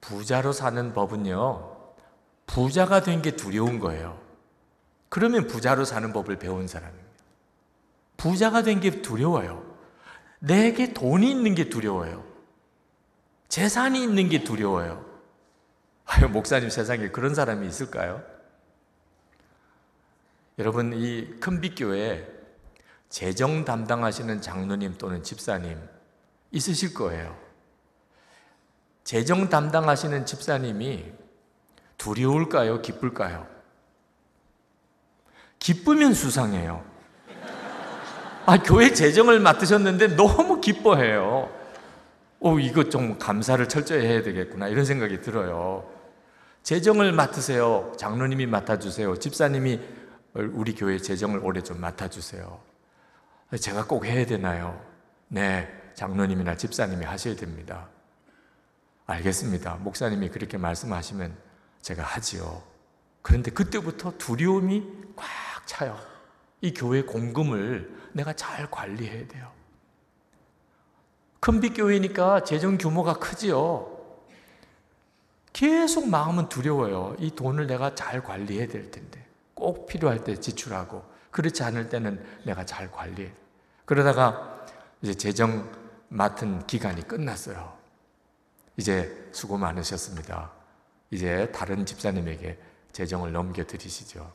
부자로 0.00 0.52
사는 0.52 0.92
법은요, 0.92 1.76
부자가 2.46 3.02
된 3.02 3.22
게 3.22 3.36
두려운 3.36 3.78
거예요. 3.78 4.20
그러면 5.08 5.46
부자로 5.46 5.84
사는 5.84 6.12
법을 6.12 6.38
배운 6.38 6.66
사람입니다. 6.66 7.12
부자가 8.16 8.62
된 8.62 8.80
게 8.80 9.02
두려워요. 9.02 9.62
내게 10.38 10.92
돈이 10.92 11.30
있는 11.30 11.54
게 11.54 11.68
두려워요. 11.68 12.24
재산이 13.48 14.02
있는 14.02 14.28
게 14.28 14.42
두려워요. 14.42 15.04
아유, 16.06 16.28
목사님 16.28 16.70
세상에 16.70 17.10
그런 17.10 17.34
사람이 17.34 17.66
있을까요? 17.68 18.22
여러분 20.58 20.92
이 20.94 21.26
큰빛교회 21.40 22.26
재정 23.08 23.64
담당하시는 23.64 24.40
장로님 24.40 24.96
또는 24.98 25.22
집사님 25.22 25.78
있으실 26.52 26.94
거예요. 26.94 27.36
재정 29.02 29.48
담당하시는 29.48 30.24
집사님이 30.26 31.12
두려울까요? 31.98 32.82
기쁠까요? 32.82 33.46
기쁘면 35.58 36.14
수상해요. 36.14 36.84
아, 38.44 38.58
교회 38.62 38.92
재정을 38.92 39.40
맡으셨는데 39.40 40.16
너무 40.16 40.60
기뻐해요. 40.60 41.48
오, 42.40 42.58
이거 42.58 42.84
좀 42.84 43.18
감사를 43.18 43.68
철저히 43.68 44.04
해야 44.04 44.22
되겠구나. 44.22 44.68
이런 44.68 44.84
생각이 44.84 45.20
들어요. 45.20 45.88
재정을 46.64 47.12
맡으세요. 47.12 47.92
장로님이 47.96 48.46
맡아주세요. 48.46 49.16
집사님이 49.16 49.80
우리 50.34 50.74
교회 50.74 50.98
재정을 50.98 51.40
올해 51.44 51.62
좀 51.62 51.80
맡아주세요. 51.80 52.60
제가 53.60 53.86
꼭 53.86 54.06
해야 54.06 54.26
되나요? 54.26 54.80
네, 55.28 55.68
장로님이나 55.94 56.56
집사님이 56.56 57.04
하셔야 57.04 57.36
됩니다. 57.36 57.88
알겠습니다. 59.06 59.76
목사님이 59.76 60.30
그렇게 60.30 60.56
말씀하시면 60.58 61.36
제가 61.80 62.02
하지요. 62.02 62.62
그런데 63.22 63.50
그때부터 63.50 64.16
두려움이 64.18 65.14
꽉 65.16 65.26
차요. 65.66 65.98
이 66.60 66.72
교회 66.72 67.02
공금을 67.02 68.08
내가 68.12 68.32
잘 68.32 68.70
관리해야 68.70 69.26
돼요. 69.28 69.50
큰빛 71.40 71.76
교회니까 71.76 72.44
재정 72.44 72.78
규모가 72.78 73.14
크지요. 73.14 73.98
계속 75.52 76.08
마음은 76.08 76.48
두려워요. 76.48 77.16
이 77.18 77.32
돈을 77.32 77.66
내가 77.66 77.94
잘 77.94 78.22
관리해야 78.22 78.68
될 78.68 78.90
텐데. 78.90 79.26
꼭 79.54 79.86
필요할 79.86 80.24
때 80.24 80.36
지출하고 80.36 81.04
그렇지 81.30 81.62
않을 81.64 81.88
때는 81.88 82.24
내가 82.44 82.64
잘 82.64 82.90
관리해. 82.90 83.32
그러다가 83.84 84.64
이제 85.02 85.14
재정 85.14 85.68
맡은 86.12 86.66
기간이 86.66 87.08
끝났어요. 87.08 87.72
이제 88.76 89.28
수고 89.32 89.56
많으셨습니다. 89.56 90.50
이제 91.10 91.50
다른 91.54 91.86
집사님에게 91.86 92.58
재정을 92.92 93.32
넘겨드리시죠. 93.32 94.30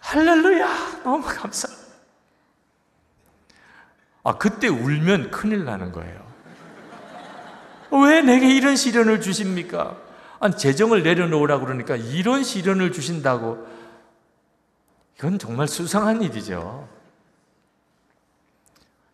할렐루야! 0.00 1.02
너무 1.02 1.24
감사. 1.26 1.68
아, 4.22 4.38
그때 4.38 4.68
울면 4.68 5.32
큰일 5.32 5.64
나는 5.64 5.90
거예요. 5.90 6.32
왜 7.90 8.22
내게 8.22 8.54
이런 8.54 8.76
시련을 8.76 9.20
주십니까? 9.20 9.96
아니, 10.38 10.56
재정을 10.56 11.02
내려놓으라고 11.02 11.64
그러니까 11.64 11.96
이런 11.96 12.44
시련을 12.44 12.92
주신다고. 12.92 13.66
이건 15.18 15.40
정말 15.40 15.66
수상한 15.66 16.22
일이죠. 16.22 16.88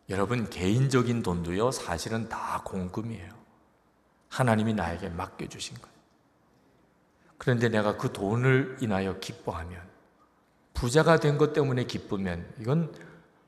여러분, 0.09 0.49
개인적인 0.49 1.23
돈도요, 1.23 1.71
사실은 1.71 2.29
다 2.29 2.63
공금이에요. 2.65 3.33
하나님이 4.29 4.75
나에게 4.75 5.11
맡겨주신 5.11 5.77
거예요. 5.77 5.99
그런데 7.37 7.69
내가 7.69 7.97
그 7.97 8.13
돈을 8.13 8.79
인하여 8.81 9.19
기뻐하면, 9.19 9.81
부자가 10.75 11.21
된 11.21 11.37
것 11.39 11.53
때문에 11.53 11.85
기쁘면, 11.85 12.55
이건 12.61 12.95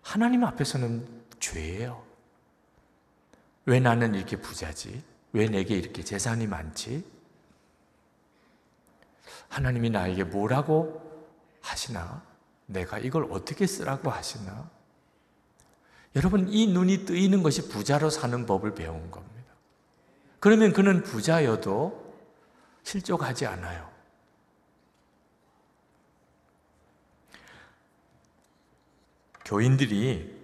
하나님 0.03 0.45
앞에서는 0.45 1.07
죄예요. 1.41 2.05
왜 3.67 3.81
나는 3.81 4.15
이렇게 4.15 4.37
부자지? 4.37 5.03
왜 5.33 5.47
내게 5.47 5.77
이렇게 5.77 6.03
재산이 6.03 6.47
많지? 6.47 7.05
하나님이 9.49 9.91
나에게 9.91 10.25
뭐라고 10.25 11.01
하시나? 11.63 12.23
내가 12.67 12.99
이걸 12.99 13.27
어떻게 13.31 13.67
쓰라고 13.67 14.11
하시나? 14.11 14.69
여러분, 16.17 16.49
이 16.49 16.67
눈이 16.67 17.05
뜨이는 17.05 17.43
것이 17.43 17.69
부자로 17.69 18.11
사는 18.11 18.47
법을 18.47 18.75
배운 18.75 19.11
겁니다. 19.11 19.55
그러면 20.41 20.73
그는 20.73 21.03
부자여도 21.03 22.15
실족하지 22.83 23.47
않아요. 23.47 23.89
교인들이 29.45 30.41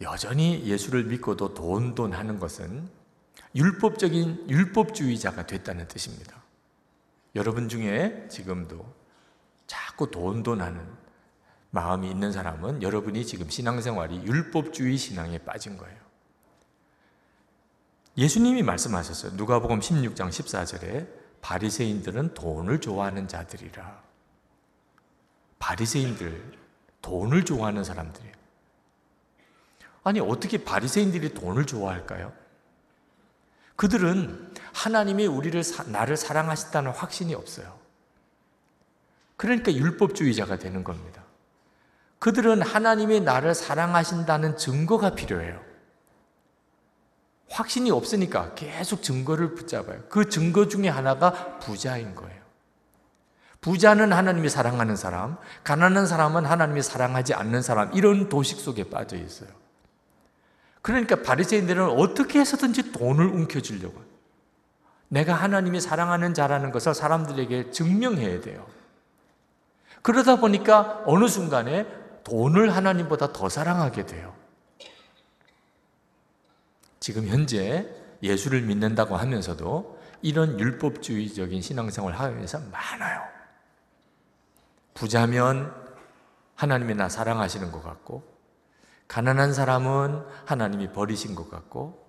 여전히 0.00 0.64
예수를 0.64 1.04
믿고도 1.04 1.54
돈, 1.54 1.94
돈 1.94 2.12
하는 2.12 2.38
것은 2.38 2.88
율법적인 3.54 4.50
율법주의자가 4.50 5.46
됐다는 5.46 5.88
뜻입니다. 5.88 6.42
여러분 7.34 7.68
중에 7.68 8.26
지금도 8.28 8.84
자꾸 9.66 10.10
돈, 10.10 10.42
돈 10.42 10.60
하는 10.60 10.86
마음이 11.74 12.08
있는 12.08 12.30
사람은 12.30 12.82
여러분이 12.82 13.26
지금 13.26 13.50
신앙생활이 13.50 14.22
율법주의 14.24 14.96
신앙에 14.96 15.38
빠진 15.38 15.76
거예요. 15.76 15.98
예수님이 18.16 18.62
말씀하셨어요. 18.62 19.32
누가복음 19.34 19.80
16장 19.80 20.28
14절에 20.28 21.08
바리새인들은 21.42 22.34
돈을 22.34 22.80
좋아하는 22.80 23.26
자들이라. 23.26 24.02
바리새인들 25.58 26.52
돈을 27.02 27.44
좋아하는 27.44 27.82
사람들이에요. 27.82 28.34
아니 30.04 30.20
어떻게 30.20 30.62
바리새인들이 30.62 31.34
돈을 31.34 31.66
좋아할까요? 31.66 32.32
그들은 33.74 34.54
하나님이 34.72 35.26
우리를 35.26 35.60
나를 35.86 36.16
사랑하신다는 36.16 36.92
확신이 36.92 37.34
없어요. 37.34 37.76
그러니까 39.36 39.74
율법주의자가 39.74 40.58
되는 40.58 40.84
겁니다. 40.84 41.23
그들은 42.24 42.62
하나님이 42.62 43.20
나를 43.20 43.54
사랑하신다는 43.54 44.56
증거가 44.56 45.10
필요해요. 45.10 45.60
확신이 47.50 47.90
없으니까 47.90 48.54
계속 48.54 49.02
증거를 49.02 49.54
붙잡아요. 49.54 50.04
그 50.08 50.30
증거 50.30 50.66
중에 50.66 50.88
하나가 50.88 51.58
부자인 51.58 52.14
거예요. 52.14 52.40
부자는 53.60 54.14
하나님이 54.14 54.48
사랑하는 54.48 54.96
사람, 54.96 55.36
가난한 55.64 56.06
사람은 56.06 56.46
하나님이 56.46 56.80
사랑하지 56.80 57.34
않는 57.34 57.60
사람, 57.60 57.92
이런 57.92 58.30
도식 58.30 58.58
속에 58.58 58.84
빠져 58.84 59.18
있어요. 59.18 59.50
그러니까 60.80 61.16
바리새인들은 61.16 61.90
어떻게 61.90 62.40
해서든지 62.40 62.92
돈을 62.92 63.26
움켜쥐려고 63.26 64.02
내가 65.08 65.34
하나님이 65.34 65.78
사랑하는 65.78 66.32
자라는 66.32 66.72
것을 66.72 66.94
사람들에게 66.94 67.70
증명해야 67.70 68.40
돼요. 68.40 68.66
그러다 70.00 70.36
보니까 70.36 71.02
어느 71.04 71.28
순간에 71.28 72.03
돈을 72.24 72.74
하나님보다 72.74 73.32
더 73.32 73.48
사랑하게 73.48 74.06
돼요. 74.06 74.34
지금 77.00 77.26
현재 77.26 77.88
예수를 78.22 78.62
믿는다고 78.62 79.16
하면서도 79.16 80.00
이런 80.22 80.58
율법주의적인 80.58 81.60
신앙생활을 81.60 82.18
하면서 82.18 82.58
많아요. 82.72 83.22
부자면 84.94 85.74
하나님이 86.54 86.94
나 86.94 87.10
사랑하시는 87.10 87.70
것 87.70 87.82
같고, 87.82 88.24
가난한 89.06 89.52
사람은 89.52 90.24
하나님이 90.46 90.92
버리신 90.92 91.34
것 91.34 91.50
같고, 91.50 92.08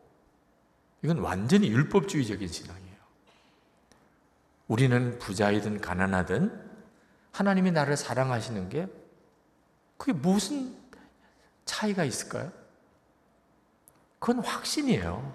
이건 1.01 1.17
완전히 1.19 1.67
율법주의적인 1.67 2.47
신앙이에요. 2.47 2.95
우리는 4.67 5.19
부자이든 5.19 5.82
가난하든 5.82 6.63
하나님이 7.32 7.71
나를 7.71 7.97
사랑하시는 7.97 8.69
게 8.69 8.88
그게 9.97 10.13
무슨 10.13 10.75
차이가 11.65 12.03
있을까요? 12.03 12.51
그건 14.19 14.43
확신이에요. 14.43 15.34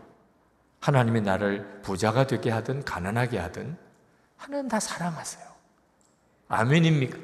하나님이 0.81 1.21
나를 1.21 1.83
부자가 1.83 2.27
되게 2.27 2.51
하든 2.51 2.85
가난하게 2.85 3.39
하든 3.39 3.77
하나님 4.37 4.69
다 4.69 4.81
사랑하세요. 4.81 5.45
아멘입니까? 6.49 7.19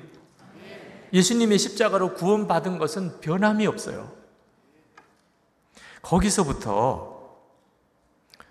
예수님의 1.12 1.58
십자가로 1.58 2.14
구원받은 2.14 2.78
것은 2.78 3.20
변함이 3.20 3.66
없어요. 3.66 4.14
거기서부터 6.02 7.16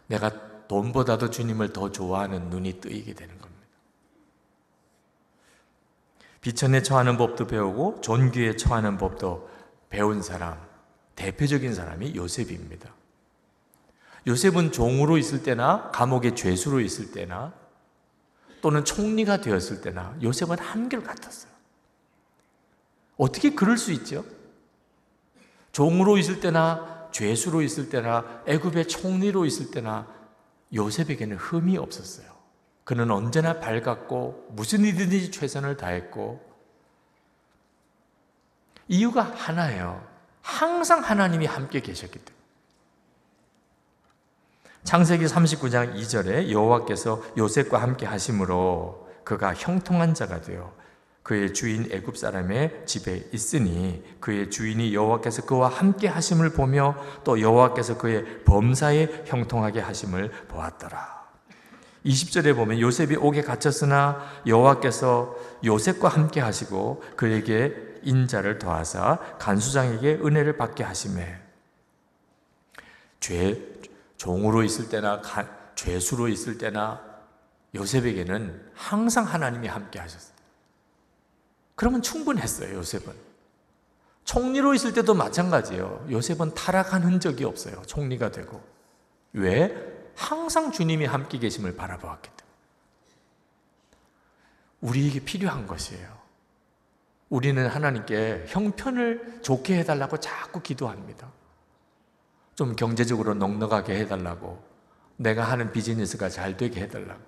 내가 0.07 0.67
돈보다도 0.67 1.29
주님을 1.29 1.73
더 1.73 1.91
좋아하는 1.91 2.49
눈이 2.49 2.81
뜨이게 2.81 3.13
되는 3.13 3.37
겁니다. 3.39 3.54
비천에 6.45 6.83
처하는 6.83 7.17
법도 7.17 7.47
배우고 7.47 8.01
존귀에 8.01 8.55
처하는 8.55 8.99
법도 8.99 9.49
배운 9.89 10.21
사람, 10.21 10.59
대표적인 11.15 11.73
사람이 11.73 12.15
요셉입니다. 12.15 12.93
요셉은 14.27 14.71
종으로 14.71 15.17
있을 15.17 15.41
때나 15.41 15.89
감옥의 15.89 16.35
죄수로 16.35 16.81
있을 16.81 17.11
때나 17.11 17.51
또는 18.61 18.85
총리가 18.85 19.41
되었을 19.41 19.81
때나 19.81 20.15
요셉은 20.21 20.59
한결같았어요. 20.59 21.51
어떻게 23.17 23.55
그럴 23.55 23.75
수 23.79 23.91
있죠? 23.93 24.23
종으로 25.71 26.19
있을 26.19 26.41
때나 26.41 27.09
죄수로 27.11 27.63
있을 27.63 27.89
때나 27.89 28.43
애굽의 28.45 28.87
총리로 28.87 29.45
있을 29.45 29.71
때나 29.71 30.07
요셉에게는 30.75 31.37
흠이 31.37 31.79
없었어요. 31.79 32.34
그는 32.85 33.11
언제나 33.11 33.59
밝았고 33.59 34.49
무슨 34.51 34.85
일이든지 34.85 35.31
최선을 35.31 35.75
다했고 35.75 36.39
이유가 38.87 39.23
하나예요. 39.23 40.05
항상 40.43 40.99
하나님이 40.99 41.47
함께 41.47 41.81
계셨기 41.81 42.19
때문에. 42.19 42.35
창세기 44.83 45.25
39장 45.25 45.95
2절에 45.95 46.51
여호와께서 46.51 47.23
요셉과 47.35 47.81
함께 47.81 48.05
하심으로 48.05 49.09
그가 49.23 49.55
형통한 49.55 50.13
자가 50.13 50.41
되어 50.41 50.71
그의 51.23 51.55
주인 51.55 51.91
애굽 51.91 52.15
사람의 52.15 52.83
집에 52.85 53.27
있으니 53.33 54.03
그의 54.19 54.51
주인이 54.51 54.93
여호와께서 54.93 55.47
그와 55.47 55.69
함께 55.69 56.07
하심을 56.07 56.51
보며 56.51 56.95
또 57.23 57.41
여호와께서 57.41 57.97
그의 57.97 58.43
범사에 58.43 59.23
형통하게 59.25 59.79
하심을 59.79 60.29
보았더라. 60.47 61.24
20절에 62.05 62.55
보면 62.55 62.79
요셉이 62.79 63.15
옥에 63.15 63.41
갇혔으나 63.41 64.23
여호와께서 64.45 65.35
요셉과 65.63 66.07
함께 66.07 66.39
하시고 66.39 67.03
그에게 67.15 67.75
인자를 68.03 68.59
더하사 68.59 69.19
간수장에게 69.39 70.19
은혜를 70.23 70.57
받게 70.57 70.83
하심에 70.83 71.39
죄 73.19 73.59
종으로 74.17 74.63
있을 74.63 74.89
때나 74.89 75.21
죄수로 75.73 76.27
있을 76.27 76.57
때나 76.57 77.01
요셉에게는 77.73 78.71
항상 78.75 79.25
하나님이 79.25 79.67
함께 79.67 79.99
하셨어요. 79.99 80.35
그러면 81.75 82.01
충분했어요, 82.01 82.75
요셉은. 82.75 83.13
총리로 84.23 84.73
있을 84.73 84.93
때도 84.93 85.13
마찬가지예요. 85.13 86.07
요셉은 86.09 86.53
타락한 86.53 87.03
흔적이 87.03 87.43
없어요. 87.43 87.81
총리가 87.85 88.31
되고. 88.31 88.61
왜? 89.33 89.94
항상 90.15 90.71
주님이 90.71 91.05
함께 91.05 91.37
계심을 91.37 91.75
바라보았기 91.75 92.29
때문에. 92.29 92.45
우리에게 94.81 95.19
필요한 95.21 95.67
것이에요. 95.67 96.15
우리는 97.29 97.67
하나님께 97.67 98.45
형편을 98.47 99.39
좋게 99.41 99.79
해달라고 99.79 100.19
자꾸 100.19 100.61
기도합니다. 100.61 101.31
좀 102.55 102.75
경제적으로 102.75 103.33
넉넉하게 103.33 103.99
해달라고, 103.99 104.63
내가 105.17 105.43
하는 105.43 105.71
비즈니스가 105.71 106.29
잘 106.29 106.55
되게 106.55 106.81
해달라고. 106.81 107.21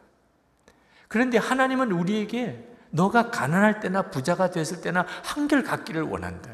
그런데 1.07 1.37
하나님은 1.37 1.91
우리에게 1.91 2.67
너가 2.89 3.31
가난할 3.31 3.79
때나 3.79 4.03
부자가 4.09 4.51
됐을 4.51 4.81
때나 4.81 5.05
한결 5.23 5.63
같기를 5.63 6.03
원한다. 6.03 6.51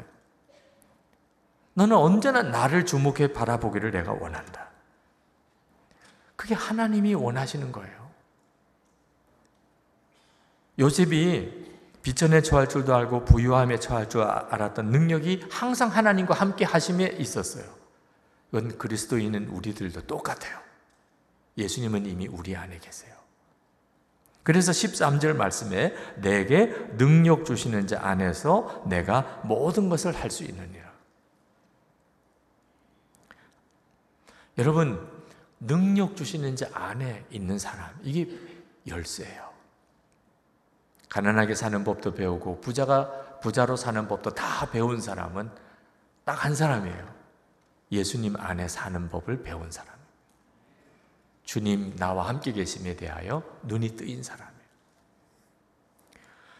너는 1.74 1.96
언제나 1.96 2.42
나를 2.42 2.86
주목해 2.86 3.32
바라보기를 3.32 3.90
내가 3.90 4.12
원한다. 4.12 4.70
그게 6.44 6.54
하나님이 6.54 7.14
원하시는 7.14 7.72
거예요. 7.72 8.10
요셉이 10.78 11.64
비천에 12.02 12.42
처할 12.42 12.68
줄도 12.68 12.94
알고 12.94 13.24
부유함에 13.24 13.78
처할 13.78 14.10
줄 14.10 14.20
알았던 14.20 14.90
능력이 14.90 15.46
항상 15.50 15.88
하나님과 15.88 16.34
함께 16.34 16.66
하심에 16.66 17.16
있었어요. 17.18 17.64
이건 18.50 18.76
그리스도인은 18.76 19.48
우리들도 19.48 20.02
똑같아요. 20.02 20.58
예수님은 21.56 22.04
이미 22.04 22.26
우리 22.26 22.54
안에 22.54 22.78
계세요. 22.78 23.14
그래서 24.42 24.70
13절 24.70 25.36
말씀에 25.36 25.94
내게 26.16 26.66
능력 26.98 27.46
주시는 27.46 27.86
자 27.86 28.00
안에서 28.02 28.84
내가 28.86 29.40
모든 29.44 29.88
것을 29.88 30.14
할 30.14 30.30
수 30.30 30.44
있느니라. 30.44 30.92
여러분, 34.58 35.13
능력 35.66 36.16
주시는 36.16 36.56
자 36.56 36.68
안에 36.72 37.26
있는 37.30 37.58
사람, 37.58 37.90
이게 38.02 38.28
열쇠예요. 38.86 39.52
가난하게 41.08 41.54
사는 41.54 41.84
법도 41.84 42.14
배우고 42.14 42.60
부자가 42.60 43.38
부자로 43.40 43.76
사는 43.76 44.08
법도 44.08 44.30
다 44.30 44.70
배운 44.70 45.00
사람은 45.00 45.50
딱 46.24 46.44
한 46.44 46.54
사람이에요. 46.54 47.14
예수님 47.92 48.36
안에 48.36 48.66
사는 48.68 49.08
법을 49.08 49.42
배운 49.42 49.70
사람. 49.70 49.94
주님 51.44 51.94
나와 51.96 52.28
함께 52.28 52.52
계심에 52.52 52.96
대하여 52.96 53.42
눈이 53.62 53.96
뜨인 53.96 54.22
사람이에요. 54.22 54.54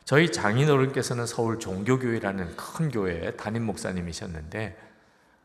저희 0.05 0.31
장인어른께서는 0.31 1.27
서울 1.27 1.59
종교교회라는 1.59 2.57
큰 2.57 2.91
교회의 2.91 3.37
담임 3.39 3.65
목사님이셨는데 3.65 4.79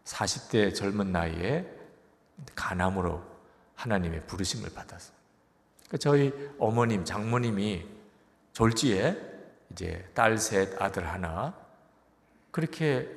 40대 0.03 0.75
젊은 0.75 1.13
나이에 1.13 1.65
가남으로 2.55 3.28
하나님의 3.79 4.25
부르심을 4.27 4.69
받았어요. 4.71 5.15
그러니까 5.87 5.97
저희 5.97 6.33
어머님, 6.59 7.05
장모님이 7.05 7.87
졸지에 8.51 9.17
이제 9.71 10.09
딸 10.13 10.37
셋, 10.37 10.79
아들 10.81 11.07
하나 11.07 11.55
그렇게 12.51 13.09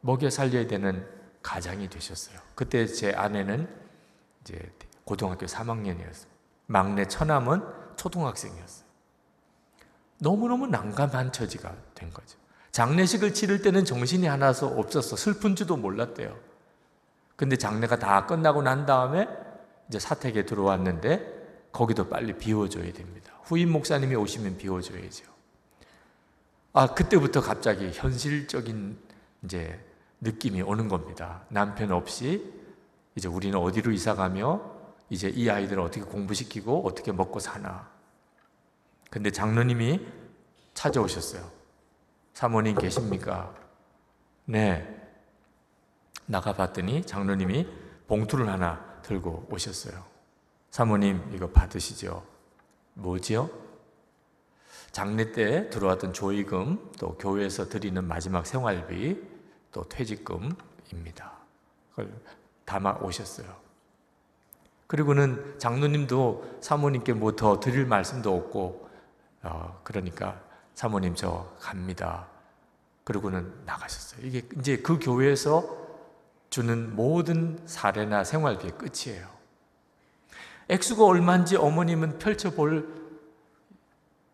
먹여 0.00 0.30
살려야 0.30 0.66
되는 0.66 1.04
가장이 1.42 1.88
되셨어요. 1.90 2.38
그때 2.54 2.86
제 2.86 3.12
아내는 3.12 3.68
이제 4.42 4.72
고등학교 5.04 5.46
3학년이었어요. 5.46 6.26
막내 6.66 7.06
처남은 7.06 7.62
초등학생이었어요. 7.96 8.84
너무너무 10.18 10.66
난감한 10.68 11.32
처지가 11.32 11.74
된 11.94 12.10
거죠. 12.10 12.38
장례식을 12.70 13.34
치를 13.34 13.62
때는 13.62 13.84
정신이 13.84 14.26
하나서 14.26 14.68
없었어. 14.68 15.16
슬픈 15.16 15.56
줄도 15.56 15.76
몰랐대요. 15.76 16.38
근데 17.36 17.56
장례가 17.56 17.98
다 17.98 18.26
끝나고 18.26 18.62
난 18.62 18.86
다음에 18.86 19.28
이제 19.88 19.98
사택에 19.98 20.46
들어왔는데 20.46 21.68
거기도 21.72 22.08
빨리 22.08 22.36
비워줘야 22.36 22.92
됩니다. 22.92 23.32
후임 23.42 23.72
목사님이 23.72 24.14
오시면 24.14 24.56
비워줘야죠. 24.56 25.24
아, 26.72 26.94
그때부터 26.94 27.40
갑자기 27.40 27.90
현실적인 27.92 28.98
이제 29.44 29.78
느낌이 30.20 30.62
오는 30.62 30.88
겁니다. 30.88 31.42
남편 31.48 31.92
없이 31.92 32.52
이제 33.14 33.28
우리는 33.28 33.56
어디로 33.58 33.92
이사 33.92 34.14
가며 34.14 34.72
이제 35.10 35.28
이 35.28 35.48
아이들을 35.48 35.80
어떻게 35.82 36.02
공부시키고 36.02 36.86
어떻게 36.86 37.12
먹고 37.12 37.38
사나. 37.38 37.88
근데 39.10 39.30
장로님이 39.30 40.04
찾아오셨어요. 40.72 41.48
사모님 42.32 42.76
계십니까? 42.76 43.54
네. 44.46 45.02
나가봤더니 46.26 47.04
장로님이 47.04 47.68
봉투를 48.08 48.48
하나 48.48 48.93
들고 49.04 49.46
오셨어요. 49.50 50.02
사모님 50.70 51.30
이거 51.32 51.48
받으시죠. 51.48 52.24
뭐지요? 52.94 53.48
장례 54.90 55.32
때 55.32 55.70
들어왔던 55.70 56.12
조의금, 56.12 56.90
또 56.98 57.16
교회에서 57.16 57.68
드리는 57.68 58.02
마지막 58.04 58.46
생활비, 58.46 59.20
또 59.72 59.88
퇴직금입니다. 59.88 61.32
그걸 61.90 62.12
담아 62.64 62.98
오셨어요. 63.02 63.46
그리고는 64.86 65.58
장로님도 65.58 66.58
사모님께 66.60 67.14
뭐 67.14 67.32
더 67.32 67.58
드릴 67.58 67.86
말씀도 67.86 68.34
없고, 68.36 68.88
어, 69.42 69.80
그러니까 69.82 70.40
사모님 70.74 71.14
저 71.14 71.52
갑니다. 71.60 72.28
그리고는 73.02 73.52
나가셨어요. 73.66 74.26
이게 74.26 74.42
이제 74.58 74.76
그 74.78 74.98
교회에서 74.98 75.83
주는 76.54 76.94
모든 76.94 77.58
사례나 77.66 78.22
생활비의 78.22 78.78
끝이에요. 78.78 79.28
액수가 80.68 81.04
얼마인지 81.04 81.56
어머님은 81.56 82.20
펼쳐볼 82.20 83.10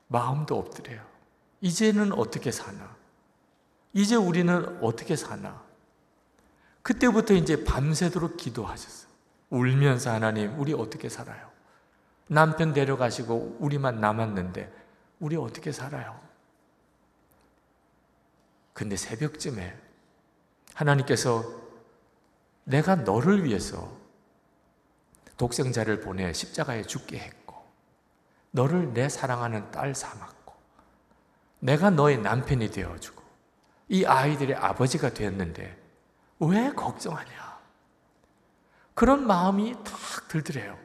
마음도 0.07 0.59
없더래요. 0.59 1.03
이제는 1.63 2.13
어떻게 2.13 2.51
사나? 2.51 2.95
이제 3.95 4.17
우리는 4.17 4.83
어떻게 4.83 5.17
사나? 5.17 5.63
그때부터 6.83 7.33
이제 7.33 7.65
밤새도록 7.65 8.37
기도하셨어요. 8.37 9.11
울면서 9.49 10.11
하나님, 10.13 10.61
우리 10.61 10.75
어떻게 10.75 11.09
살아요? 11.09 11.51
남편 12.27 12.75
데려가시고 12.75 13.57
우리만 13.61 13.99
남았는데 13.99 14.71
우리 15.21 15.37
어떻게 15.37 15.73
살아요? 15.73 16.21
근데 18.75 18.97
새벽쯤에 18.97 19.75
하나님께서 20.75 21.60
내가 22.71 22.95
너를 22.95 23.45
위해서 23.45 23.91
독생자를 25.37 26.01
보내 26.01 26.33
십자가에 26.33 26.83
죽게 26.85 27.19
했고, 27.19 27.57
너를 28.53 28.93
내 28.95 29.09
사랑하는 29.09 29.73
딸 29.73 29.93
삼았고, 29.95 30.55
내가 31.59 31.91
너의 31.91 32.19
남편이 32.19 32.71
되어주고, 32.71 33.23
이 33.89 34.05
아이들의 34.05 34.55
아버지가 34.55 35.11
되었는데, 35.11 35.77
왜 36.39 36.73
걱정하냐? 36.73 37.59
그런 38.95 39.27
마음이 39.27 39.75
탁 39.83 40.29
들더래요. 40.29 40.79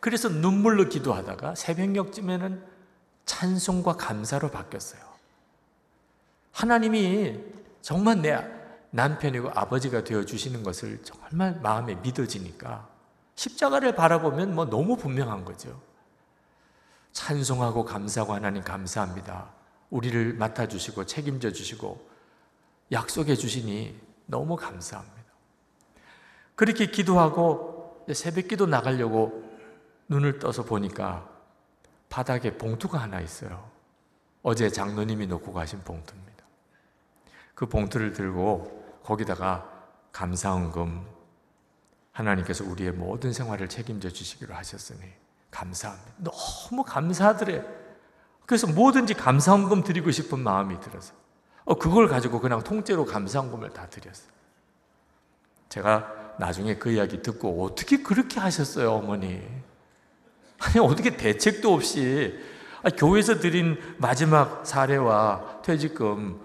그래서 0.00 0.30
눈물로 0.30 0.88
기도하다가 0.88 1.54
새벽녘쯤에는 1.56 2.64
찬송과 3.26 3.96
감사로 3.96 4.50
바뀌었어요. 4.50 5.02
하나님이 6.52 7.38
정말 7.82 8.22
내 8.22 8.59
남편이고 8.90 9.50
아버지가 9.54 10.04
되어 10.04 10.24
주시는 10.24 10.62
것을 10.62 11.02
정말 11.02 11.58
마음에 11.60 11.94
믿어지니까 11.96 12.88
십자가를 13.34 13.94
바라보면 13.94 14.54
뭐 14.54 14.68
너무 14.68 14.96
분명한 14.96 15.44
거죠. 15.44 15.80
찬송하고 17.12 17.84
감사하고 17.84 18.34
하나님 18.34 18.62
감사합니다. 18.62 19.50
우리를 19.90 20.34
맡아 20.34 20.66
주시고 20.66 21.06
책임져 21.06 21.52
주시고 21.52 22.08
약속해 22.92 23.34
주시니 23.34 23.98
너무 24.26 24.56
감사합니다. 24.56 25.20
그렇게 26.54 26.86
기도하고 26.86 28.04
새벽 28.12 28.48
기도 28.48 28.66
나가려고 28.66 29.48
눈을 30.08 30.38
떠서 30.38 30.64
보니까 30.64 31.28
바닥에 32.08 32.58
봉투가 32.58 32.98
하나 32.98 33.20
있어요. 33.20 33.70
어제 34.42 34.68
장로님이 34.68 35.26
놓고 35.28 35.52
가신 35.52 35.80
봉투입니다. 35.80 36.44
그 37.54 37.66
봉투를 37.66 38.12
들고 38.12 38.79
거기다가 39.10 39.68
감사헌금 40.12 41.04
하나님께서 42.12 42.64
우리의 42.64 42.92
모든 42.92 43.32
생활을 43.32 43.68
책임져 43.68 44.10
주시기로 44.10 44.54
하셨으니 44.54 45.00
감사합니다. 45.50 46.12
너무 46.18 46.84
감사하더래. 46.84 47.64
그래서 48.46 48.68
뭐든지 48.68 49.14
감사헌금 49.14 49.82
드리고 49.82 50.12
싶은 50.12 50.38
마음이 50.38 50.78
들어서 50.80 51.14
어, 51.64 51.74
그걸 51.74 52.08
가지고 52.08 52.40
그냥 52.40 52.62
통째로 52.62 53.04
감사헌금을 53.04 53.70
다 53.70 53.88
드렸어요. 53.88 54.30
제가 55.68 56.34
나중에 56.38 56.76
그 56.76 56.92
이야기 56.92 57.20
듣고 57.20 57.64
어떻게 57.64 58.02
그렇게 58.02 58.38
하셨어요, 58.38 58.92
어머니? 58.92 59.42
아니, 60.58 60.78
어떻게 60.78 61.16
대책도 61.16 61.72
없이 61.72 62.38
교회에서 62.96 63.40
드린 63.40 63.76
마지막 63.98 64.66
사례와 64.66 65.62
퇴직금, 65.62 66.40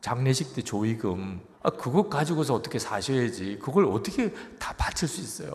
장례식 0.00 0.54
때 0.54 0.62
조의금, 0.62 1.40
아, 1.62 1.70
그것 1.70 2.08
가지고서 2.08 2.54
어떻게 2.54 2.78
사셔야지. 2.78 3.58
그걸 3.62 3.86
어떻게 3.86 4.32
다 4.58 4.74
바칠 4.76 5.08
수 5.08 5.20
있어요? 5.20 5.52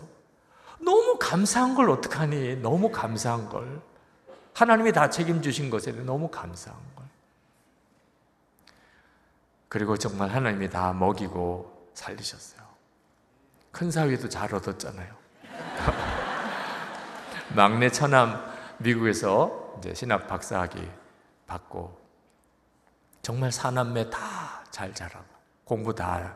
너무 0.78 1.16
감사한 1.18 1.74
걸 1.74 1.90
어떡하니? 1.90 2.56
너무 2.56 2.90
감사한 2.90 3.48
걸. 3.48 3.80
하나님이 4.54 4.92
다 4.92 5.10
책임주신 5.10 5.68
것에 5.68 5.92
너무 5.92 6.28
감사한 6.28 6.78
걸. 6.94 7.04
그리고 9.68 9.96
정말 9.96 10.30
하나님이 10.30 10.70
다 10.70 10.92
먹이고 10.92 11.90
살리셨어요. 11.94 12.64
큰 13.72 13.90
사위도 13.90 14.28
잘 14.28 14.54
얻었잖아요. 14.54 15.14
막내 17.54 17.90
처남 17.90 18.42
미국에서 18.78 19.74
이제 19.78 19.94
신학 19.94 20.26
박사학위 20.26 20.88
받고 21.46 22.05
정말 23.26 23.50
사남매 23.50 24.08
다 24.10 24.56
잘 24.76 24.92
자라고 24.92 25.24
공부 25.64 25.94
다 25.94 26.34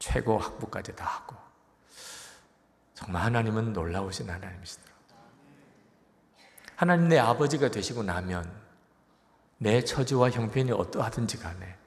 최고 0.00 0.36
학부까지 0.36 0.96
다 0.96 1.04
하고 1.04 1.36
정말 2.92 3.22
하나님은 3.22 3.72
놀라우신 3.72 4.28
하나님이시더라. 4.28 4.92
하나님 6.74 7.06
내 7.06 7.20
아버지가 7.20 7.70
되시고 7.70 8.02
나면 8.02 8.52
내 9.58 9.84
처지와 9.84 10.30
형편이 10.30 10.72
어떠하든지 10.72 11.38
간에 11.38 11.78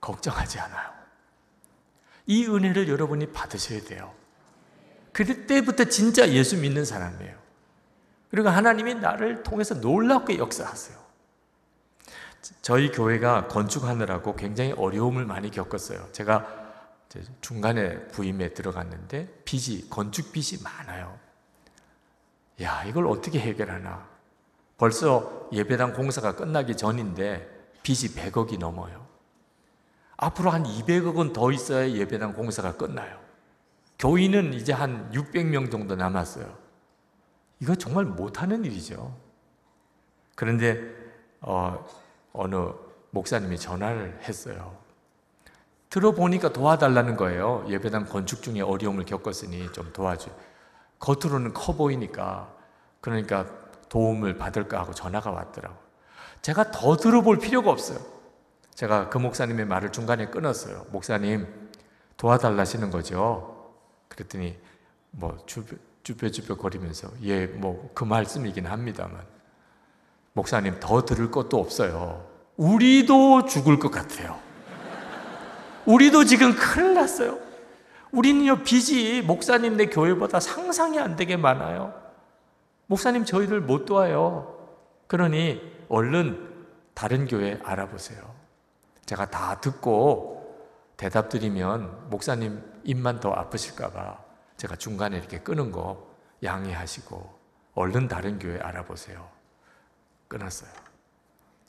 걱정하지 0.00 0.58
않아요. 0.58 0.92
이 2.26 2.44
은혜를 2.44 2.88
여러분이 2.88 3.30
받으셔야 3.30 3.82
돼요. 3.82 4.12
그때부터 5.12 5.84
진짜 5.84 6.28
예수 6.28 6.56
믿는 6.56 6.84
사람이에요. 6.84 7.38
그리고 8.32 8.48
하나님이 8.48 8.96
나를 8.96 9.44
통해서 9.44 9.76
놀랍게 9.76 10.38
역사하세요. 10.38 11.07
저희 12.62 12.90
교회가 12.90 13.48
건축하느라고 13.48 14.36
굉장히 14.36 14.72
어려움을 14.72 15.24
많이 15.24 15.50
겪었어요. 15.50 16.08
제가 16.12 16.46
중간에 17.40 18.06
부임에 18.08 18.54
들어갔는데 18.54 19.42
빚이 19.44 19.88
건축 19.88 20.32
빚이 20.32 20.62
많아요. 20.62 21.18
야, 22.60 22.84
이걸 22.84 23.06
어떻게 23.06 23.38
해결하나? 23.40 24.06
벌써 24.76 25.48
예배당 25.52 25.94
공사가 25.94 26.34
끝나기 26.34 26.76
전인데 26.76 27.48
빚이 27.82 28.14
100억이 28.14 28.58
넘어요. 28.58 29.06
앞으로 30.16 30.50
한 30.50 30.64
200억은 30.64 31.32
더 31.32 31.50
있어야 31.52 31.88
예배당 31.90 32.34
공사가 32.34 32.76
끝나요. 32.76 33.18
교인은 33.98 34.54
이제 34.54 34.72
한 34.72 35.10
600명 35.12 35.70
정도 35.70 35.96
남았어요. 35.96 36.56
이거 37.60 37.74
정말 37.74 38.04
못하는 38.04 38.64
일이죠. 38.64 39.16
그런데 40.36 40.80
어, 41.40 41.84
어느 42.38 42.56
목사님이 43.10 43.58
전화를 43.58 44.20
했어요. 44.22 44.76
들어보니까 45.90 46.52
도와달라는 46.52 47.16
거예요. 47.16 47.64
예배당 47.68 48.04
건축 48.06 48.42
중에 48.42 48.60
어려움을 48.60 49.04
겪었으니 49.06 49.72
좀 49.72 49.92
도와줘. 49.92 50.30
겉으로는 51.00 51.52
커 51.52 51.74
보이니까 51.74 52.54
그러니까 53.00 53.46
도움을 53.88 54.36
받을까 54.38 54.78
하고 54.78 54.92
전화가 54.94 55.32
왔더라고. 55.32 55.74
제가 56.40 56.70
더 56.70 56.96
들어볼 56.96 57.38
필요가 57.38 57.72
없어요. 57.72 57.98
제가 58.74 59.08
그 59.08 59.18
목사님의 59.18 59.66
말을 59.66 59.90
중간에 59.90 60.26
끊었어요. 60.26 60.86
목사님 60.90 61.48
도와달라시는 62.16 62.90
거죠. 62.90 63.72
그랬더니 64.08 64.56
뭐 65.10 65.36
쭈뼛쭈뼛 66.04 66.56
거리면서 66.58 67.10
예, 67.22 67.46
뭐 67.46 67.90
그 67.94 68.04
말씀이긴 68.04 68.66
합니다만 68.66 69.26
목사님 70.38 70.78
더 70.78 71.04
들을 71.04 71.32
것도 71.32 71.58
없어요. 71.58 72.24
우리도 72.56 73.46
죽을 73.46 73.80
것 73.80 73.90
같아요. 73.90 74.38
우리도 75.84 76.22
지금 76.26 76.54
큰일 76.54 76.94
났어요. 76.94 77.40
우리는요, 78.12 78.62
빚이 78.62 79.20
목사님 79.22 79.76
네 79.76 79.86
교회보다 79.86 80.38
상상이 80.38 81.00
안 81.00 81.16
되게 81.16 81.36
많아요. 81.36 81.92
목사님 82.86 83.24
저희들 83.24 83.60
못 83.60 83.84
도와요. 83.84 84.54
그러니 85.08 85.60
얼른 85.88 86.38
다른 86.94 87.26
교회 87.26 87.58
알아보세요. 87.64 88.20
제가 89.06 89.30
다 89.30 89.60
듣고 89.60 90.56
대답 90.96 91.30
드리면 91.30 92.10
목사님 92.10 92.62
입만 92.84 93.18
더 93.18 93.32
아프실까봐 93.32 94.18
제가 94.56 94.76
중간에 94.76 95.18
이렇게 95.18 95.40
끄는 95.40 95.72
거 95.72 96.06
양해하시고 96.44 97.38
얼른 97.74 98.06
다른 98.06 98.38
교회 98.38 98.60
알아보세요. 98.60 99.37
끊었어요. 100.28 100.70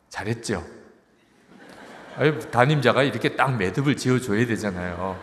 잘했죠? 0.09 0.65
담임자가 2.51 3.03
이렇게 3.03 3.35
딱 3.35 3.55
매듭을 3.55 3.95
지어줘야 3.95 4.45
되잖아요. 4.45 5.19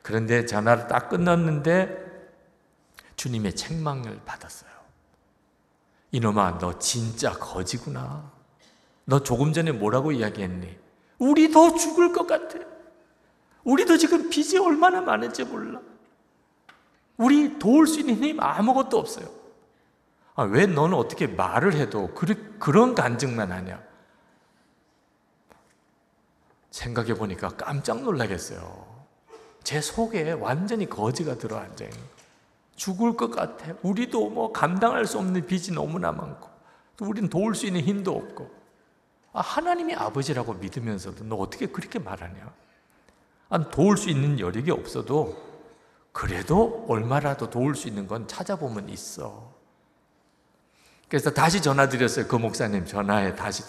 그런데 0.00 0.46
전화를 0.46 0.88
딱 0.88 1.08
끝났는데 1.08 2.02
주님의 3.16 3.54
책망을 3.54 4.20
받았어요. 4.24 4.70
이놈아, 6.10 6.58
너 6.58 6.78
진짜 6.78 7.32
거지구나. 7.32 8.30
너 9.04 9.22
조금 9.22 9.52
전에 9.52 9.72
뭐라고 9.72 10.12
이야기했니? 10.12 10.78
우리도 11.18 11.76
죽을 11.76 12.12
것 12.12 12.26
같아. 12.26 12.58
우리도 13.64 13.96
지금 13.96 14.28
빚이 14.28 14.58
얼마나 14.58 15.00
많은지 15.00 15.44
몰라. 15.44 15.80
우리 17.16 17.58
도울 17.58 17.86
수 17.86 18.00
있는 18.00 18.16
힘 18.16 18.40
아무것도 18.40 18.98
없어요. 18.98 19.41
아, 20.34 20.44
왜 20.44 20.66
너는 20.66 20.96
어떻게 20.96 21.26
말을 21.26 21.74
해도 21.74 22.08
그, 22.14 22.58
그런 22.58 22.94
간증만 22.94 23.52
하냐? 23.52 23.82
생각해 26.70 27.14
보니까 27.14 27.48
깜짝 27.50 28.02
놀라겠어요. 28.02 28.92
제 29.62 29.80
속에 29.80 30.32
완전히 30.32 30.88
거지가 30.88 31.36
들어 31.36 31.58
앉아 31.58 31.84
있는 31.84 32.00
죽을 32.76 33.16
것 33.16 33.30
같아. 33.30 33.74
우리도 33.82 34.30
뭐 34.30 34.52
감당할 34.52 35.04
수 35.06 35.18
없는 35.18 35.46
빚이 35.46 35.72
너무나 35.72 36.10
많고, 36.12 36.48
또 36.96 37.04
우리는 37.04 37.28
도울 37.28 37.54
수 37.54 37.66
있는 37.66 37.82
힘도 37.82 38.16
없고, 38.16 38.50
아, 39.34 39.40
하나님이 39.40 39.94
아버지라고 39.94 40.54
믿으면서도 40.54 41.24
너 41.24 41.36
어떻게 41.36 41.66
그렇게 41.66 41.98
말하냐? 41.98 42.52
아, 43.50 43.68
도울 43.68 43.98
수 43.98 44.08
있는 44.08 44.40
여력이 44.40 44.70
없어도 44.70 45.36
그래도 46.10 46.86
얼마라도 46.88 47.50
도울 47.50 47.74
수 47.74 47.86
있는 47.86 48.06
건 48.06 48.26
찾아보면 48.26 48.88
있어. 48.88 49.51
그래서 51.12 51.30
다시 51.30 51.60
전화 51.60 51.90
드렸어요. 51.90 52.26
그 52.26 52.36
목사님 52.36 52.86
전화에 52.86 53.36
다시. 53.36 53.62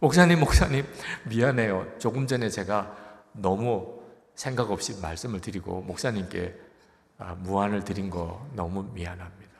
목사님, 0.00 0.40
목사님, 0.40 0.84
미안해요. 1.22 1.86
조금 2.00 2.26
전에 2.26 2.48
제가 2.48 2.96
너무 3.30 4.00
생각 4.34 4.72
없이 4.72 5.00
말씀을 5.00 5.40
드리고 5.40 5.82
목사님께 5.82 6.52
아, 7.18 7.36
무안을 7.36 7.84
드린 7.84 8.10
거 8.10 8.44
너무 8.56 8.82
미안합니다. 8.92 9.52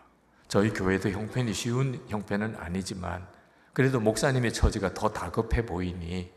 저희 0.48 0.70
교회도 0.70 1.10
형편이 1.10 1.54
쉬운 1.54 2.04
형편은 2.08 2.56
아니지만 2.58 3.24
그래도 3.74 4.00
목사님의 4.00 4.52
처지가 4.52 4.94
더 4.94 5.10
다급해 5.10 5.64
보이니 5.64 6.32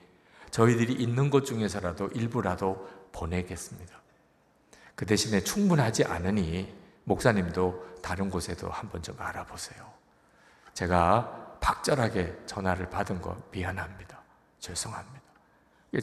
저희들이 0.51 0.93
있는 0.93 1.31
것 1.31 1.43
중에서라도 1.43 2.09
일부라도 2.09 2.87
보내겠습니다. 3.11 3.99
그 4.93 5.07
대신에 5.07 5.39
충분하지 5.39 6.03
않으니 6.03 6.71
목사님도 7.05 8.01
다른 8.03 8.29
곳에도 8.29 8.69
한번 8.69 9.01
좀 9.01 9.15
알아보세요. 9.17 10.02
제가 10.73 11.57
박절하게 11.59 12.45
전화를 12.45 12.89
받은 12.89 13.21
거 13.21 13.37
미안합니다. 13.51 14.19
죄송합니다. 14.59 15.21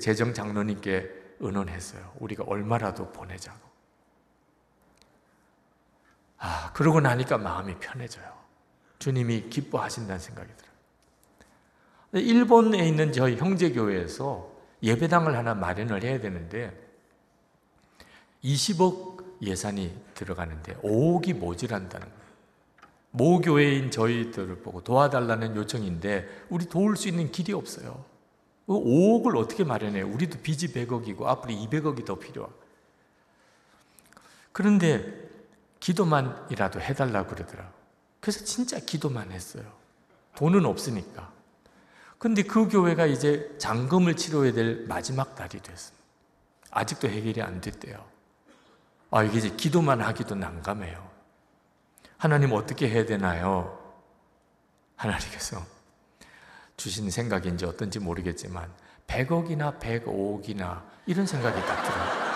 재정 0.00 0.32
장로님께 0.32 1.36
의논했어요. 1.40 2.12
우리가 2.20 2.44
얼마라도 2.44 3.10
보내자고. 3.12 3.58
아, 6.38 6.72
그러고 6.72 7.00
나니까 7.00 7.38
마음이 7.38 7.78
편해져요. 7.78 8.32
주님이 8.98 9.48
기뻐하신다는 9.50 10.18
생각이 10.18 10.50
들어요. 10.56 10.70
일본에 12.12 12.86
있는 12.86 13.12
저희 13.12 13.36
형제교회에서 13.36 14.50
예배당을 14.82 15.36
하나 15.36 15.54
마련을 15.54 16.02
해야 16.02 16.18
되는데 16.20 16.76
20억 18.42 19.42
예산이 19.42 19.94
들어가는데 20.14 20.76
5억이 20.76 21.34
모자란다는 21.34 22.06
거예요. 22.06 22.19
모교회인 23.12 23.90
저희들을 23.90 24.58
보고 24.58 24.82
도와달라는 24.82 25.56
요청인데 25.56 26.46
우리 26.48 26.66
도울 26.66 26.96
수 26.96 27.08
있는 27.08 27.30
길이 27.32 27.52
없어요. 27.52 28.04
5억을 28.68 29.32
그 29.32 29.38
어떻게 29.38 29.64
마련해요? 29.64 30.06
우리도 30.08 30.38
빚이 30.42 30.68
100억이고 30.68 31.24
앞으로 31.26 31.52
200억이 31.52 32.04
더 32.04 32.16
필요하고. 32.16 32.54
그런데 34.52 35.28
기도만이라도 35.80 36.80
해달라고 36.80 37.34
그러더라고. 37.34 37.70
그래서 38.20 38.44
진짜 38.44 38.78
기도만 38.78 39.32
했어요. 39.32 39.64
돈은 40.36 40.64
없으니까. 40.64 41.32
근데 42.18 42.42
그 42.42 42.68
교회가 42.68 43.06
이제 43.06 43.54
잔금을 43.58 44.14
치러야 44.14 44.52
될 44.52 44.84
마지막 44.86 45.34
달이 45.34 45.60
됐습니다. 45.62 46.04
아직도 46.70 47.08
해결이 47.08 47.42
안 47.42 47.60
됐대요. 47.60 48.04
아, 49.10 49.24
이게 49.24 49.38
이제 49.38 49.50
기도만 49.50 50.00
하기도 50.00 50.34
난감해요. 50.34 51.09
하나님 52.20 52.52
어떻게 52.52 52.86
해야 52.86 53.06
되나요? 53.06 53.78
하나님께서 54.94 55.56
주신 56.76 57.10
생각인지 57.10 57.64
어떤지 57.64 57.98
모르겠지만 57.98 58.68
100억이나 59.06 59.80
105억이나 59.80 60.82
이런 61.06 61.24
생각이 61.24 61.58
딱 61.62 61.82
들어요. 61.82 62.30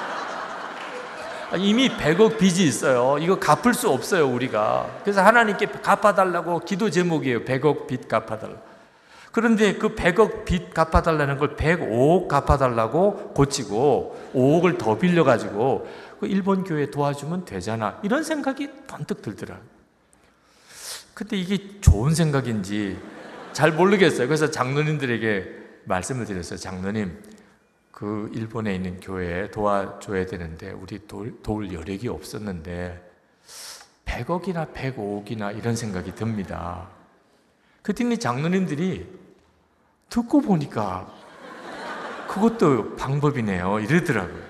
아, 1.50 1.56
이미 1.58 1.94
100억 1.94 2.38
빚이 2.38 2.64
있어요. 2.64 3.18
이거 3.18 3.38
갚을 3.38 3.74
수 3.74 3.90
없어요, 3.90 4.26
우리가. 4.26 5.00
그래서 5.02 5.22
하나님께 5.22 5.66
갚아달라고 5.66 6.60
기도 6.60 6.88
제목이에요. 6.88 7.44
100억 7.44 7.86
빚 7.86 8.08
갚아달라. 8.08 8.56
그런데 9.32 9.74
그 9.74 9.94
100억 9.94 10.46
빚 10.46 10.72
갚아달라는 10.72 11.36
걸 11.36 11.56
105억 11.56 12.28
갚아달라고 12.28 13.34
고치고 13.34 14.30
5억을 14.34 14.78
더 14.78 14.96
빌려가지고 14.96 15.86
그 16.20 16.26
일본 16.26 16.64
교회 16.64 16.90
도와주면 16.90 17.44
되잖아. 17.44 18.00
이런 18.02 18.24
생각이 18.24 18.86
번뜩 18.86 19.20
들더라. 19.20 19.73
근데 21.14 21.36
이게 21.36 21.80
좋은 21.80 22.14
생각인지 22.14 22.98
잘 23.52 23.72
모르겠어요. 23.72 24.26
그래서 24.26 24.50
장로님들에게 24.50 25.64
말씀을 25.84 26.24
드렸어요. 26.24 26.58
장로님, 26.58 27.22
그 27.92 28.30
일본에 28.34 28.74
있는 28.74 28.98
교회에 28.98 29.50
도와줘야 29.52 30.26
되는데 30.26 30.72
우리 30.72 31.06
도울, 31.06 31.40
도울 31.42 31.72
여력이 31.72 32.08
없었는데 32.08 33.10
100억이나 34.04 34.72
105억이나 34.72 35.56
이런 35.56 35.76
생각이 35.76 36.14
듭니다. 36.16 36.88
그랬더니 37.82 38.18
장로님들이 38.18 39.06
듣고 40.08 40.40
보니까 40.40 41.12
그것도 42.28 42.96
방법이네요. 42.96 43.78
이러더라고요. 43.80 44.42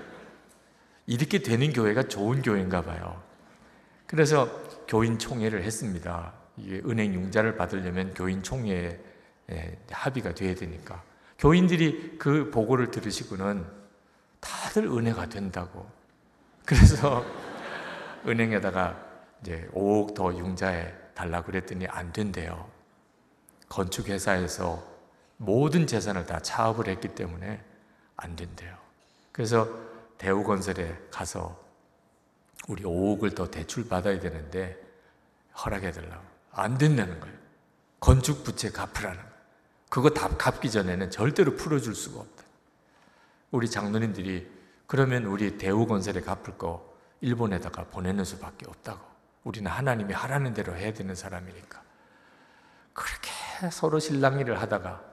이렇게 1.05 1.39
되는 1.39 1.71
교회가 1.71 2.03
좋은 2.03 2.41
교회인가 2.41 2.81
봐요. 2.81 3.21
그래서 4.07 4.49
교인 4.87 5.19
총회를 5.19 5.63
했습니다. 5.63 6.33
이게 6.57 6.81
은행 6.85 7.13
융자를 7.13 7.55
받으려면 7.55 8.13
교인 8.13 8.41
총회에 8.43 8.99
합의가 9.91 10.33
돼야 10.33 10.55
되니까. 10.55 11.03
교인들이 11.37 12.17
그 12.17 12.49
보고를 12.51 12.91
들으시고는 12.91 13.65
다들 14.39 14.85
은혜가 14.85 15.29
된다고. 15.29 15.89
그래서 16.65 17.25
은행에다가 18.25 19.03
이제 19.41 19.69
5억 19.73 20.15
더 20.15 20.33
융자해 20.33 20.93
달라고 21.13 21.47
그랬더니 21.47 21.87
안 21.87 22.11
된대요. 22.13 22.69
건축 23.67 24.07
회사에서 24.07 24.83
모든 25.37 25.85
재산을 25.85 26.25
다 26.25 26.39
차업을 26.39 26.87
했기 26.87 27.09
때문에 27.09 27.61
안 28.15 28.35
된대요. 28.35 28.77
그래서 29.31 29.67
대우건설에 30.17 30.95
가서 31.11 31.61
우리 32.67 32.83
5억을 32.83 33.35
더 33.35 33.49
대출 33.51 33.87
받아야 33.87 34.19
되는데 34.19 34.77
허락해 35.57 35.91
달라고. 35.91 36.34
안 36.55 36.77
된다는 36.77 37.19
거예요. 37.19 37.35
건축 37.99 38.43
부채 38.43 38.71
갚으라는 38.71 39.17
거예요. 39.17 39.35
그거 39.89 40.09
다 40.09 40.29
갚기 40.29 40.71
전에는 40.71 41.11
절대로 41.11 41.55
풀어줄 41.55 41.95
수가 41.95 42.19
없다. 42.19 42.43
우리 43.51 43.69
장로님들이 43.69 44.49
그러면 44.87 45.25
우리 45.25 45.57
대우건설에 45.57 46.21
갚을 46.21 46.57
거 46.57 46.95
일본에다가 47.21 47.85
보내는 47.85 48.23
수밖에 48.23 48.65
없다고. 48.67 48.99
우리는 49.43 49.69
하나님이 49.69 50.13
하라는 50.13 50.53
대로 50.53 50.75
해야 50.75 50.93
되는 50.93 51.13
사람이니까. 51.15 51.81
그렇게 52.93 53.31
서로 53.71 53.99
실랑이를 53.99 54.59
하다가 54.61 55.03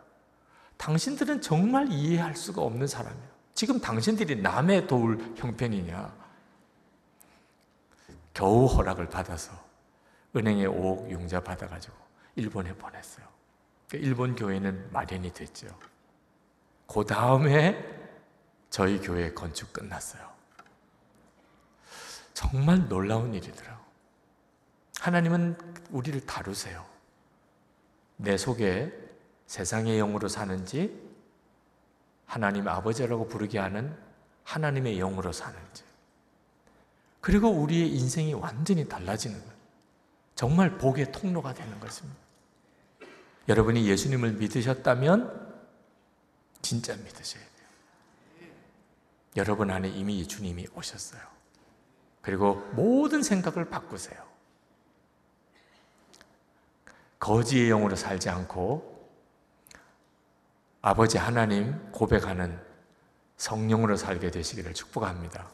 당신들은 0.77 1.43
정말 1.43 1.91
이해할 1.91 2.35
수가 2.35 2.63
없는 2.63 2.87
사람이에요. 2.87 3.29
지금 3.55 3.81
당신들이 3.81 4.41
남의 4.43 4.87
도울 4.87 5.35
형편이냐? 5.37 6.13
겨우 8.35 8.67
허락을 8.67 9.09
받아서 9.09 9.53
은행에 10.35 10.67
5억 10.67 11.11
융자 11.11 11.41
받아가지고 11.43 11.95
일본에 12.37 12.75
보냈어요. 12.75 13.27
그러니까 13.89 14.09
일본 14.09 14.35
교회는 14.35 14.91
마련이 14.93 15.33
됐죠. 15.33 15.69
그 16.87 17.05
다음에 17.05 18.01
저희 18.71 18.99
교회 19.01 19.33
건축 19.33 19.73
끝났어요. 19.73 20.31
정말 22.33 22.89
놀라운 22.89 23.35
일이더라고. 23.35 23.83
하나님은 25.01 25.59
우리를 25.91 26.25
다루세요. 26.27 26.85
내 28.17 28.37
속에 28.37 28.93
세상의 29.47 29.99
영으로 29.99 30.29
사는지 30.29 31.13
하나님 32.25 32.67
아버지라고 32.69 33.29
부르게 33.29 33.59
하는 33.59 33.95
하나님의 34.45 34.97
영으로 34.97 35.33
사는지 35.33 35.85
그리고 37.21 37.49
우리의 37.51 37.91
인생이 37.91 38.35
완전히 38.35 38.89
달라지는 38.89 39.39
거예요. 39.39 39.52
정말 40.35 40.79
복의 40.79 41.13
통로가 41.13 41.55
되는 41.55 41.79
것입니다. 41.81 42.19
여러분이 43.49 43.89
예수님을 43.89 44.33
믿으셨다면 44.33 45.53
진짜 46.63 46.95
믿으셔야 46.97 47.43
돼요. 47.43 48.49
여러분 49.37 49.71
안에 49.71 49.89
이미 49.89 50.27
주님이 50.27 50.69
오셨어요. 50.75 51.21
그리고 52.21 52.55
모든 52.75 53.23
생각을 53.23 53.69
바꾸세요. 53.69 54.23
거지의 57.19 57.69
영으로 57.69 57.97
살지 57.97 58.29
않고 58.31 58.93
아버지 60.81 61.19
하나님 61.19 61.91
고백하는 61.93 62.61
성령으로 63.37 63.97
살게 63.97 64.31
되시기를 64.31 64.75
축복합니다. 64.75 65.51